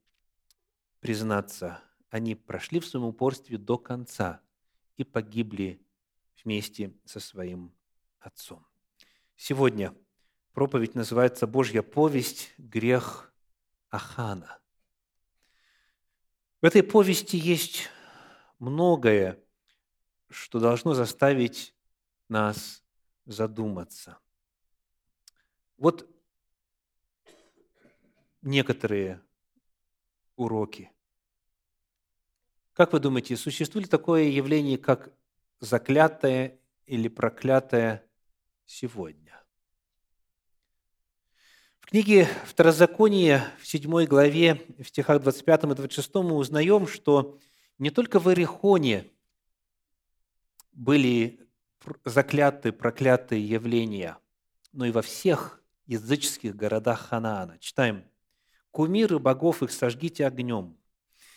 признаться. 1.00 1.80
Они 2.10 2.34
прошли 2.34 2.80
в 2.80 2.86
своем 2.86 3.06
упорстве 3.06 3.58
до 3.58 3.78
конца– 3.78 4.40
и 4.96 5.04
погибли 5.04 5.84
вместе 6.42 6.94
со 7.04 7.20
своим 7.20 7.74
отцом. 8.18 8.66
Сегодня 9.36 9.94
проповедь 10.52 10.94
называется 10.94 11.46
«Божья 11.46 11.82
повесть. 11.82 12.54
Грех 12.58 13.32
Ахана». 13.90 14.60
В 16.60 16.66
этой 16.66 16.82
повести 16.82 17.36
есть 17.36 17.90
многое, 18.58 19.38
что 20.30 20.60
должно 20.60 20.94
заставить 20.94 21.74
нас 22.28 22.82
задуматься. 23.26 24.18
Вот 25.76 26.08
некоторые 28.40 29.22
уроки. 30.36 30.90
Как 32.74 32.92
вы 32.92 32.98
думаете, 32.98 33.36
существует 33.36 33.86
ли 33.86 33.90
такое 33.90 34.24
явление, 34.24 34.78
как 34.78 35.12
заклятое 35.60 36.58
или 36.86 37.06
проклятое 37.06 38.04
сегодня? 38.66 39.40
В 41.78 41.86
книге 41.86 42.28
Второзаконие 42.46 43.44
в 43.60 43.66
7 43.68 44.06
главе, 44.06 44.60
в 44.78 44.88
стихах 44.88 45.22
25 45.22 45.64
и 45.64 45.66
26 45.68 46.14
мы 46.16 46.34
узнаем, 46.34 46.88
что 46.88 47.38
не 47.78 47.90
только 47.90 48.18
в 48.18 48.28
Иерихоне 48.28 49.08
были 50.72 51.46
заклятые, 52.04 52.72
проклятые 52.72 53.48
явления, 53.48 54.18
но 54.72 54.84
и 54.84 54.90
во 54.90 55.02
всех 55.02 55.62
языческих 55.86 56.56
городах 56.56 57.08
Ханаана. 57.08 57.56
Читаем. 57.60 58.04
«Кумиры 58.72 59.20
богов 59.20 59.62
их 59.62 59.70
сожгите 59.70 60.26
огнем, 60.26 60.76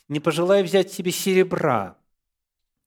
не 0.08 0.20
пожелай 0.20 0.64
взять 0.64 0.92
себе 0.92 1.12
серебра 1.12 1.98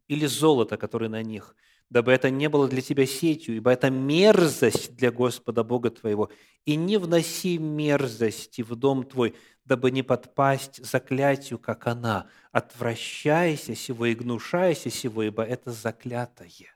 или 0.09 0.27
золото, 0.27 0.77
которое 0.77 1.09
на 1.09 1.23
них, 1.23 1.55
дабы 1.91 2.13
это 2.13 2.31
не 2.31 2.49
было 2.49 2.69
для 2.69 2.83
тебя 2.83 3.07
сетью, 3.07 3.57
ибо 3.57 3.71
это 3.71 3.91
мерзость 3.91 4.97
для 4.97 5.11
Господа 5.11 5.65
Бога 5.65 5.91
твоего. 5.91 6.31
И 6.65 6.77
не 6.77 6.97
вноси 6.97 7.59
мерзости 7.59 8.63
в 8.63 8.75
дом 8.77 9.05
твой, 9.05 9.35
дабы 9.65 9.91
не 9.91 10.03
подпасть 10.03 10.85
заклятию, 10.85 11.59
как 11.59 11.87
она. 11.87 12.29
Отвращайся 12.53 13.75
сего 13.75 14.07
и 14.07 14.15
гнушайся 14.15 14.91
сего, 14.91 15.23
ибо 15.23 15.43
это 15.43 15.73
заклятое. 15.73 16.75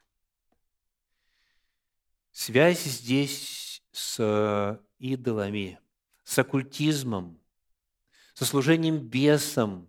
Связь 2.31 2.83
здесь 2.83 3.83
с 3.93 4.81
идолами, 4.99 5.79
с 6.25 6.39
оккультизмом, 6.39 7.39
со 8.33 8.45
служением 8.45 8.99
бесам, 8.99 9.89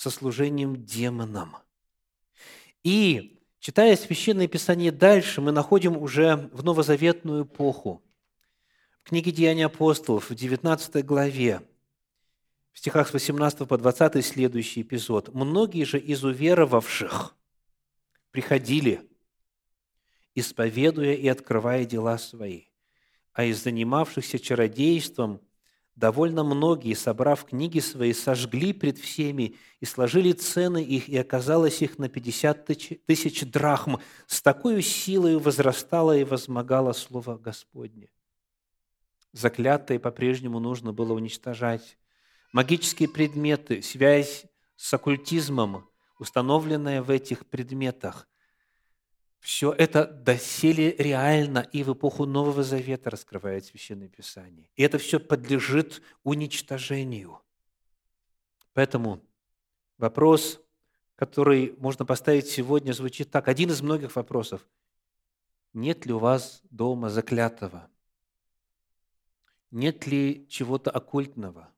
со 0.00 0.08
служением 0.08 0.82
демонам. 0.82 1.58
И, 2.82 3.38
читая 3.58 3.94
Священное 3.96 4.48
Писание 4.48 4.92
дальше, 4.92 5.42
мы 5.42 5.52
находим 5.52 5.94
уже 5.94 6.48
в 6.54 6.64
новозаветную 6.64 7.44
эпоху. 7.44 8.02
В 9.02 9.10
книге 9.10 9.30
«Деяния 9.30 9.66
апостолов» 9.66 10.30
в 10.30 10.34
19 10.34 11.04
главе, 11.04 11.60
в 12.72 12.78
стихах 12.78 13.08
с 13.08 13.12
18 13.12 13.68
по 13.68 13.76
20 13.76 14.24
следующий 14.24 14.80
эпизод. 14.80 15.34
«Многие 15.34 15.84
же 15.84 15.98
из 15.98 16.24
уверовавших 16.24 17.36
приходили, 18.30 19.06
исповедуя 20.34 21.12
и 21.12 21.28
открывая 21.28 21.84
дела 21.84 22.16
свои, 22.16 22.68
а 23.34 23.44
из 23.44 23.62
занимавшихся 23.62 24.38
чародейством– 24.38 25.42
довольно 25.96 26.44
многие, 26.44 26.94
собрав 26.94 27.44
книги 27.44 27.80
свои, 27.80 28.12
сожгли 28.12 28.72
пред 28.72 28.98
всеми 28.98 29.56
и 29.80 29.84
сложили 29.84 30.32
цены 30.32 30.82
их, 30.82 31.08
и 31.08 31.16
оказалось 31.16 31.82
их 31.82 31.98
на 31.98 32.08
50 32.08 32.66
тысяч 33.06 33.42
драхм. 33.42 33.96
С 34.26 34.42
такой 34.42 34.82
силой 34.82 35.36
возрастало 35.36 36.16
и 36.16 36.24
возмогало 36.24 36.92
Слово 36.92 37.36
Господне. 37.36 38.10
Заклятые 39.32 40.00
по-прежнему 40.00 40.58
нужно 40.58 40.92
было 40.92 41.12
уничтожать. 41.12 41.98
Магические 42.52 43.08
предметы, 43.08 43.80
связь 43.82 44.44
с 44.76 44.92
оккультизмом, 44.92 45.88
установленное 46.18 47.02
в 47.02 47.10
этих 47.10 47.46
предметах, 47.46 48.26
все 49.40 49.72
это 49.72 50.06
доселе 50.06 50.94
реально 50.98 51.60
и 51.72 51.82
в 51.82 51.94
эпоху 51.94 52.26
Нового 52.26 52.62
Завета 52.62 53.08
раскрывает 53.08 53.64
Священное 53.64 54.08
Писание. 54.08 54.70
И 54.76 54.82
это 54.82 54.98
все 54.98 55.18
подлежит 55.18 56.02
уничтожению. 56.22 57.40
Поэтому 58.74 59.22
вопрос, 59.96 60.60
который 61.16 61.74
можно 61.78 62.04
поставить 62.04 62.48
сегодня, 62.48 62.92
звучит 62.92 63.30
так. 63.30 63.48
Один 63.48 63.70
из 63.70 63.80
многих 63.80 64.14
вопросов. 64.14 64.66
Нет 65.72 66.04
ли 66.04 66.12
у 66.12 66.18
вас 66.18 66.60
дома 66.70 67.08
заклятого? 67.08 67.88
Нет 69.70 70.06
ли 70.06 70.46
чего-то 70.48 70.90
оккультного? 70.90 71.72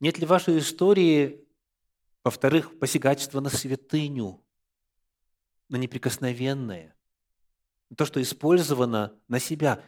Нет 0.00 0.18
ли 0.18 0.26
в 0.26 0.30
вашей 0.30 0.58
истории, 0.58 1.46
во-вторых, 2.22 2.78
посягательства 2.78 3.40
на 3.40 3.50
святыню– 3.50 4.40
на 5.68 5.76
неприкосновенное, 5.76 6.94
то, 7.96 8.04
что 8.04 8.20
использовано 8.20 9.18
на 9.28 9.38
себя. 9.38 9.82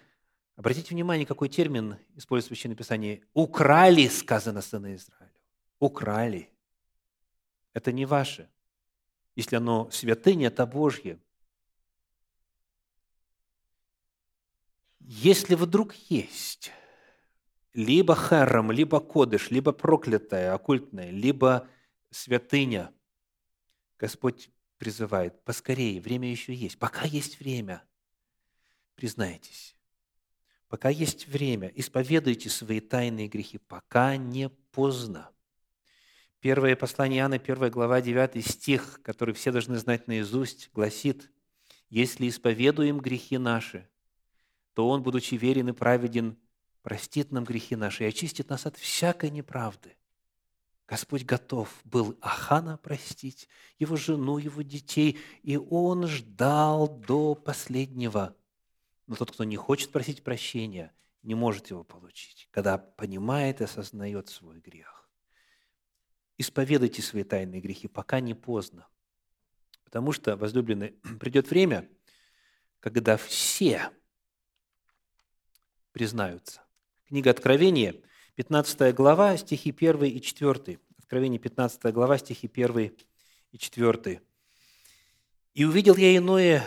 Обратите 0.57 0.95
внимание, 0.95 1.27
какой 1.27 1.49
термин 1.49 1.99
использует 2.15 2.49
Священное 2.49 2.77
Писание. 2.77 3.23
«Украли», 3.35 4.09
сказано 4.09 4.63
сыны 4.63 4.95
Израиля. 4.95 5.33
«Украли». 5.79 6.51
Это 7.73 7.93
не 7.93 8.07
ваше. 8.07 8.49
Если 9.35 9.57
оно 9.57 9.91
святыня, 9.91 10.47
это 10.47 10.65
Божье. 10.65 11.21
Если 15.01 15.55
вдруг 15.55 15.95
есть 16.09 16.73
либо 17.75 18.15
харам, 18.15 18.73
либо 18.73 18.99
кодыш, 18.99 19.51
либо 19.51 19.73
проклятая, 19.73 20.55
оккультная, 20.55 21.11
либо 21.11 21.69
святыня, 22.11 22.91
Господь 23.99 24.51
призывает, 24.79 25.43
поскорее, 25.45 26.01
время 26.01 26.31
еще 26.31 26.55
есть, 26.55 26.79
пока 26.79 27.05
есть 27.05 27.41
время, 27.41 27.83
признайтесь. 28.95 29.77
Пока 30.69 30.89
есть 30.89 31.29
время, 31.29 31.69
исповедуйте 31.75 32.51
свои 32.51 32.81
тайные 32.81 33.29
грехи, 33.29 33.59
пока 33.59 34.17
не 34.17 34.49
поздно. 34.49 35.31
Первое 36.41 36.77
послание 36.77 37.21
Иоанна, 37.21 37.39
первая 37.39 37.71
глава, 37.71 38.01
9 38.01 38.45
стих, 38.45 39.01
который 39.03 39.35
все 39.35 39.53
должны 39.53 39.79
знать 39.79 40.07
наизусть, 40.07 40.71
гласит, 40.73 41.31
«Если 41.89 42.29
исповедуем 42.29 42.99
грехи 42.99 43.39
наши, 43.39 43.89
то 44.75 44.89
Он, 44.89 45.03
будучи 45.03 45.37
верен 45.37 45.69
и 45.69 45.73
праведен, 45.73 46.37
простит 46.83 47.33
нам 47.33 47.45
грехи 47.45 47.77
наши 47.77 48.05
и 48.05 48.09
очистит 48.09 48.51
нас 48.51 48.67
от 48.67 48.77
всякой 48.77 49.31
неправды». 49.31 49.97
Господь 50.87 51.25
готов 51.25 51.81
был 51.85 52.17
Ахана 52.21 52.79
простить, 52.79 53.49
его 53.79 53.97
жену, 53.97 54.39
его 54.39 54.63
детей, 54.63 55.19
и 55.43 55.57
он 55.57 56.07
ждал 56.07 56.89
до 56.89 57.35
последнего. 57.35 58.37
Но 59.09 59.17
тот, 59.17 59.33
кто 59.33 59.43
не 59.43 59.57
хочет 59.57 59.91
просить 59.91 60.23
прощения, 60.23 60.95
не 61.23 61.35
может 61.35 61.71
его 61.71 61.83
получить, 61.83 62.49
когда 62.53 62.79
понимает 62.79 63.61
и 63.61 63.65
осознает 63.65 64.29
свой 64.29 64.61
грех. 64.61 65.11
Исповедуйте 66.39 67.03
свои 67.03 67.25
тайные 67.25 67.61
грехи, 67.61 67.89
пока 67.89 68.21
не 68.21 68.35
поздно. 68.35 68.87
Потому 69.85 70.13
что, 70.13 70.37
возлюбленные, 70.37 70.93
придет 71.19 71.51
время, 71.51 71.89
когда 72.79 73.17
все 73.17 73.91
признаются. 75.91 76.63
Книга 77.09 77.31
Откровения– 77.31 78.01
15 78.37 78.95
глава, 78.95 79.35
стихи 79.39 79.71
1 79.71 80.05
и 80.05 80.21
4. 80.21 80.79
Откровение 80.99 81.41
15 81.41 81.91
глава, 81.95 82.19
стихи 82.19 82.51
1 82.53 82.93
и 83.53 83.59
4. 83.59 84.21
«И 85.55 85.65
увидел 85.65 85.97
я 85.97 86.15
иное 86.15 86.63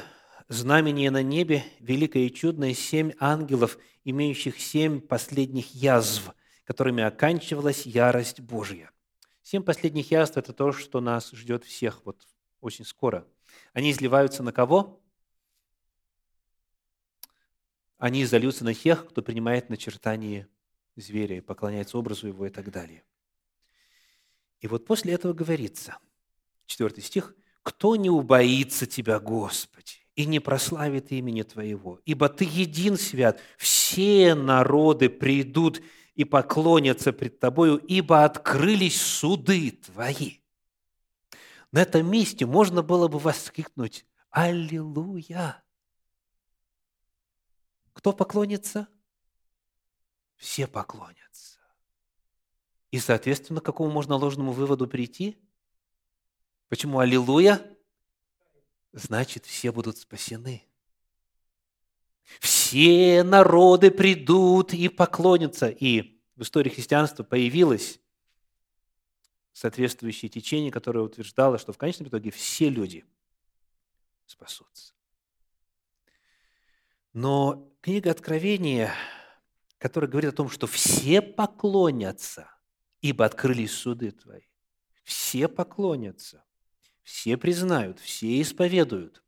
знамение 0.47 1.11
на 1.11 1.22
небе, 1.22 1.63
великое 1.80 2.24
и 2.24 2.34
чудное, 2.34 2.74
семь 2.74 3.11
ангелов, 3.20 3.78
имеющих 4.03 4.59
семь 4.59 4.99
последних 4.99 5.76
язв, 5.76 6.34
которыми 6.63 7.03
оканчивалась 7.03 7.86
ярость 7.86 8.39
Божья». 8.39 8.89
Семь 9.43 9.61
последних 9.61 10.09
язв– 10.09 10.38
это 10.38 10.53
то, 10.53 10.72
что 10.72 11.01
нас 11.01 11.30
ждет 11.30 11.65
всех 11.65 12.03
вот 12.03 12.28
очень 12.61 12.84
скоро. 12.84 13.28
Они 13.74 13.91
изливаются 13.91 14.41
на 14.41 14.51
кого? 14.51 14.99
Они 17.99 18.24
изольются 18.24 18.65
на 18.65 18.74
тех, 18.74 19.07
кто 19.07 19.22
принимает 19.22 19.70
начертание 19.70 20.47
зверя 21.01 21.37
и 21.37 21.41
поклоняется 21.41 21.97
образу 21.97 22.27
его 22.27 22.45
и 22.45 22.49
так 22.49 22.71
далее. 22.71 23.03
И 24.59 24.67
вот 24.67 24.85
после 24.85 25.13
этого 25.13 25.33
говорится, 25.33 25.97
четвертый 26.65 27.03
стих, 27.03 27.33
«Кто 27.63 27.95
не 27.95 28.09
убоится 28.09 28.85
Тебя, 28.85 29.19
Господи, 29.19 30.05
и 30.15 30.25
не 30.25 30.39
прославит 30.39 31.11
имени 31.11 31.43
Твоего, 31.43 31.99
ибо 32.05 32.29
Ты 32.29 32.45
един 32.45 32.97
свят, 32.97 33.39
все 33.57 34.35
народы 34.35 35.09
придут 35.09 35.81
и 36.15 36.25
поклонятся 36.25 37.13
пред 37.13 37.39
Тобою, 37.39 37.77
ибо 37.77 38.23
открылись 38.23 39.01
суды 39.01 39.71
Твои». 39.71 40.37
На 41.71 41.83
этом 41.83 42.09
месте 42.09 42.45
можно 42.45 42.81
было 42.81 43.07
бы 43.07 43.19
воскликнуть 43.19 44.05
«Аллилуйя!» 44.29 45.63
Кто 47.93 48.13
поклонится? 48.13 48.87
Все 50.39 50.67
поклонятся. 50.67 51.59
И, 52.91 52.97
соответственно, 52.97 53.59
к 53.59 53.65
какому 53.65 53.91
можно 53.91 54.15
ложному 54.15 54.53
выводу 54.53 54.87
прийти? 54.87 55.37
Почему 56.69 56.99
аллилуйя? 56.99 57.61
Значит, 58.93 59.45
все 59.45 59.71
будут 59.71 59.97
спасены. 59.97 60.65
Все 62.39 63.23
народы 63.23 63.91
придут 63.91 64.73
и 64.73 64.87
поклонятся. 64.87 65.67
И 65.67 66.19
в 66.35 66.43
истории 66.43 66.69
христианства 66.69 67.23
появилось 67.23 67.99
соответствующее 69.51 70.29
течение, 70.29 70.71
которое 70.71 71.01
утверждало, 71.01 71.57
что 71.57 71.73
в 71.73 71.77
конечном 71.77 72.07
итоге 72.07 72.31
все 72.31 72.69
люди 72.69 73.03
спасутся. 74.25 74.93
Но 77.11 77.69
книга 77.81 78.11
Откровения 78.11 78.93
который 79.80 80.09
говорит 80.09 80.34
о 80.34 80.36
том, 80.36 80.49
что 80.49 80.67
все 80.67 81.21
поклонятся, 81.21 82.51
ибо 83.01 83.25
открылись 83.25 83.71
суды 83.71 84.11
твои. 84.11 84.41
Все 85.03 85.47
поклонятся, 85.47 86.43
все 87.01 87.38
признают, 87.38 87.99
все 87.99 88.41
исповедуют. 88.41 89.23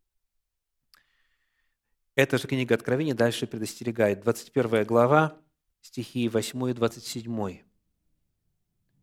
Эта 2.16 2.38
же 2.38 2.48
книга 2.48 2.76
Откровения 2.76 3.16
дальше 3.16 3.48
предостерегает. 3.48 4.22
21 4.22 4.84
глава, 4.84 5.38
стихи 5.80 6.28
8 6.28 6.70
и 6.70 6.74
27. 6.74 7.62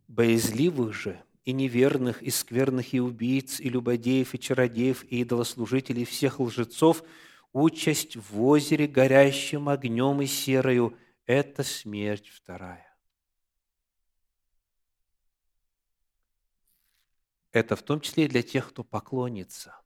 «Боязливых 0.07 0.95
же 0.95 1.23
и 1.45 1.53
неверных, 1.53 2.23
и 2.23 2.31
скверных, 2.31 2.93
и 2.93 3.01
убийц, 3.01 3.59
и 3.59 3.71
любодеев, 3.71 4.35
и 4.35 4.39
чародеев, 4.39 5.05
и 5.05 5.23
идолослужителей, 5.23 6.05
всех 6.05 6.41
лжецов, 6.41 7.03
участь 7.55 8.17
в 8.17 8.43
озере, 8.43 8.87
горящим 8.87 9.71
огнем 9.71 10.21
и 10.21 10.27
серою– 10.27 10.95
это 11.29 11.63
смерть 11.63 12.29
вторая. 12.29 12.97
Это 17.53 17.77
в 17.77 17.83
том 17.83 18.01
числе 18.01 18.25
и 18.25 18.29
для 18.29 18.43
тех, 18.43 18.71
кто 18.71 18.83
поклонится, 18.83 19.79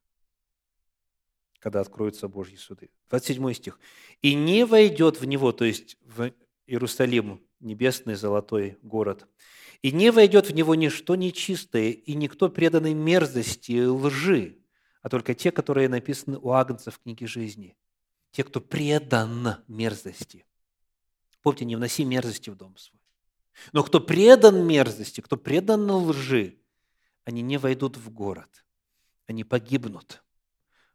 когда 1.59 1.81
откроются 1.81 2.29
Божьи 2.29 2.55
суды. 2.55 2.89
27 3.09 3.53
стих. 3.53 3.79
«И 4.21 4.35
не 4.35 4.65
войдет 4.65 5.19
в 5.19 5.25
него, 5.25 5.51
то 5.51 5.65
есть 5.65 5.97
в 6.01 6.31
Иерусалим, 6.65 7.45
небесный 7.59 8.15
золотой 8.15 8.77
город, 8.81 9.27
и 9.81 9.91
не 9.91 10.11
войдет 10.11 10.49
в 10.49 10.53
него 10.53 10.75
ничто 10.75 11.15
нечистое, 11.15 11.91
и 11.91 12.15
никто 12.15 12.47
преданный 12.47 12.93
мерзости 12.93 13.73
и 13.73 13.85
лжи, 13.85 14.59
а 15.01 15.09
только 15.09 15.33
те, 15.33 15.51
которые 15.51 15.89
написаны 15.89 16.37
у 16.37 16.51
Агнца 16.51 16.89
в 16.89 16.99
книге 16.99 17.27
жизни, 17.27 17.75
те, 18.31 18.45
кто 18.45 18.61
предан 18.61 19.57
мерзости. 19.67 20.45
Помните, 21.43 21.65
не 21.65 21.75
вноси 21.75 22.05
мерзости 22.05 22.49
в 22.49 22.55
дом 22.55 22.75
свой. 22.77 22.99
Но 23.73 23.83
кто 23.83 23.99
предан 23.99 24.65
мерзости, 24.65 25.21
кто 25.21 25.37
предан 25.37 25.91
лжи, 25.91 26.57
они 27.25 27.41
не 27.41 27.57
войдут 27.57 27.97
в 27.97 28.09
город, 28.09 28.65
они 29.27 29.43
погибнут, 29.43 30.23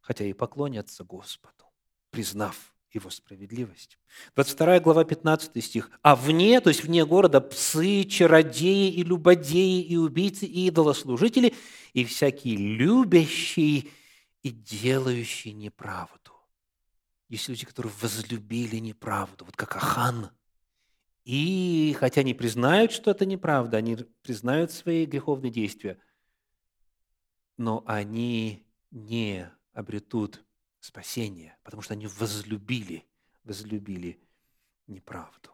хотя 0.01 0.25
и 0.25 0.33
поклонятся 0.33 1.05
Господу, 1.05 1.65
признав 2.11 2.75
его 2.91 3.11
справедливость. 3.11 3.99
22 4.35 4.81
глава, 4.81 5.05
15 5.05 5.63
стих. 5.63 5.91
«А 6.03 6.17
вне, 6.17 6.61
то 6.63 6.71
есть 6.71 6.83
вне 6.83 7.05
города, 7.05 7.43
псы, 7.43 8.05
чародеи 8.05 8.91
и 8.91 9.05
любодеи, 9.05 9.83
и 9.83 9.97
убийцы, 9.97 10.47
и 10.47 10.69
идолослужители, 10.69 11.55
и 11.93 12.05
всякие 12.07 12.57
любящие 12.57 13.89
и 14.43 14.51
делающие 14.51 15.53
неправду». 15.53 16.33
Есть 17.29 17.49
люди, 17.49 17.67
которые 17.67 17.93
возлюбили 18.01 18.77
неправду, 18.77 19.45
вот 19.45 19.55
как 19.55 19.77
Ахан– 19.77 20.31
И 21.29 21.95
хотя 22.01 22.22
они 22.22 22.33
признают, 22.33 22.91
что 22.91 23.11
это 23.11 23.26
неправда, 23.26 23.76
они 23.76 23.97
признают 24.22 24.72
свои 24.72 25.05
греховные 25.05 25.53
действия, 25.53 26.01
но 27.59 27.85
они 27.87 28.66
не 28.91 29.53
обретут 29.74 30.43
спасение, 30.81 31.59
потому 31.64 31.83
что 31.83 31.93
они 31.93 32.07
возлюбили, 32.07 33.07
возлюбили 33.45 34.26
неправду. 34.87 35.51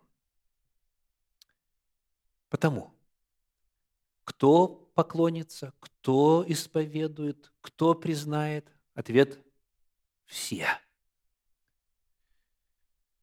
Потому, 2.50 2.94
кто 4.22 4.68
поклонится, 4.94 5.74
кто 5.80 6.44
исповедует, 6.46 7.52
кто 7.60 7.94
признает, 7.94 8.70
ответ– 8.94 9.44
все. 10.24 10.68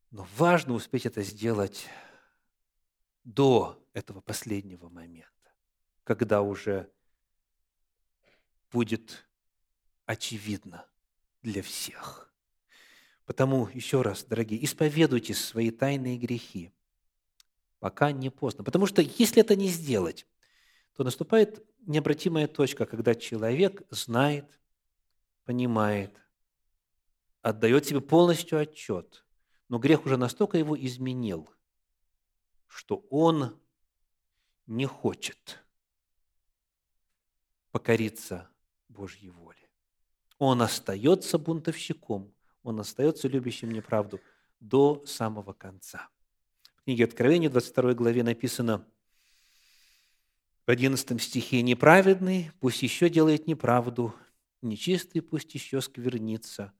Но 0.09 0.27
важно 0.35 0.73
успеть 0.73 1.05
это 1.05 1.21
сделать 1.23 1.87
до 3.23 3.83
этого 3.93 4.21
последнего 4.21 4.89
момента, 4.89 5.53
когда 6.03 6.41
уже 6.41 6.89
будет 8.71 9.27
очевидно 10.05 10.85
для 11.41 11.61
всех. 11.61 12.33
Потому, 13.25 13.69
еще 13.73 14.01
раз, 14.01 14.23
дорогие, 14.23 14.63
исповедуйте 14.63 15.33
свои 15.33 15.71
тайные 15.71 16.17
грехи, 16.17 16.71
пока 17.79 18.11
не 18.11 18.29
поздно. 18.29 18.63
Потому 18.63 18.85
что 18.87 19.01
если 19.01 19.41
это 19.41 19.55
не 19.55 19.69
сделать, 19.69 20.25
то 20.95 21.03
наступает 21.03 21.65
необратимая 21.81 22.47
точка, 22.47 22.85
когда 22.85 23.15
человек 23.15 23.83
знает, 23.89 24.59
понимает, 25.45 26.13
отдает 27.41 27.85
себе 27.85 28.01
полностью 28.01 28.59
отчет, 28.59 29.25
но 29.67 29.79
грех 29.79 30.05
уже 30.05 30.17
настолько 30.17 30.57
его 30.57 30.77
изменил, 30.79 31.49
что 32.71 33.05
он 33.09 33.59
не 34.65 34.85
хочет 34.85 35.61
покориться 37.71 38.49
Божьей 38.87 39.29
воле. 39.29 39.69
Он 40.37 40.61
остается 40.61 41.37
бунтовщиком, 41.37 42.33
он 42.63 42.79
остается 42.79 43.27
любящим 43.27 43.71
неправду 43.71 44.21
до 44.61 45.05
самого 45.05 45.51
конца. 45.51 46.09
В 46.77 46.83
книге 46.85 47.03
Откровения, 47.03 47.49
22 47.49 47.93
главе 47.93 48.23
написано 48.23 48.87
в 50.65 50.71
11 50.71 51.21
стихе 51.21 51.61
«Неправедный 51.61 52.51
пусть 52.61 52.83
еще 52.83 53.09
делает 53.09 53.47
неправду, 53.47 54.15
нечистый 54.61 55.21
пусть 55.21 55.53
еще 55.53 55.81
сквернится, 55.81 56.73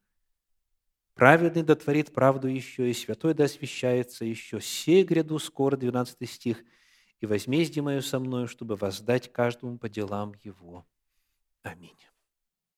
праведный 1.15 1.63
дотворит 1.63 2.13
правду 2.13 2.47
еще, 2.47 2.89
и 2.89 2.93
святой 2.93 3.33
да 3.33 3.45
освящается 3.45 4.25
еще. 4.25 4.59
Сей 4.61 5.03
гряду 5.03 5.39
скоро, 5.39 5.77
12 5.77 6.25
стих, 6.27 6.63
и 7.19 7.25
возмездие 7.25 7.83
мое 7.83 8.01
со 8.01 8.19
мною, 8.19 8.47
чтобы 8.47 8.75
воздать 8.75 9.31
каждому 9.31 9.77
по 9.77 9.89
делам 9.89 10.33
его. 10.43 10.85
Аминь. 11.63 11.97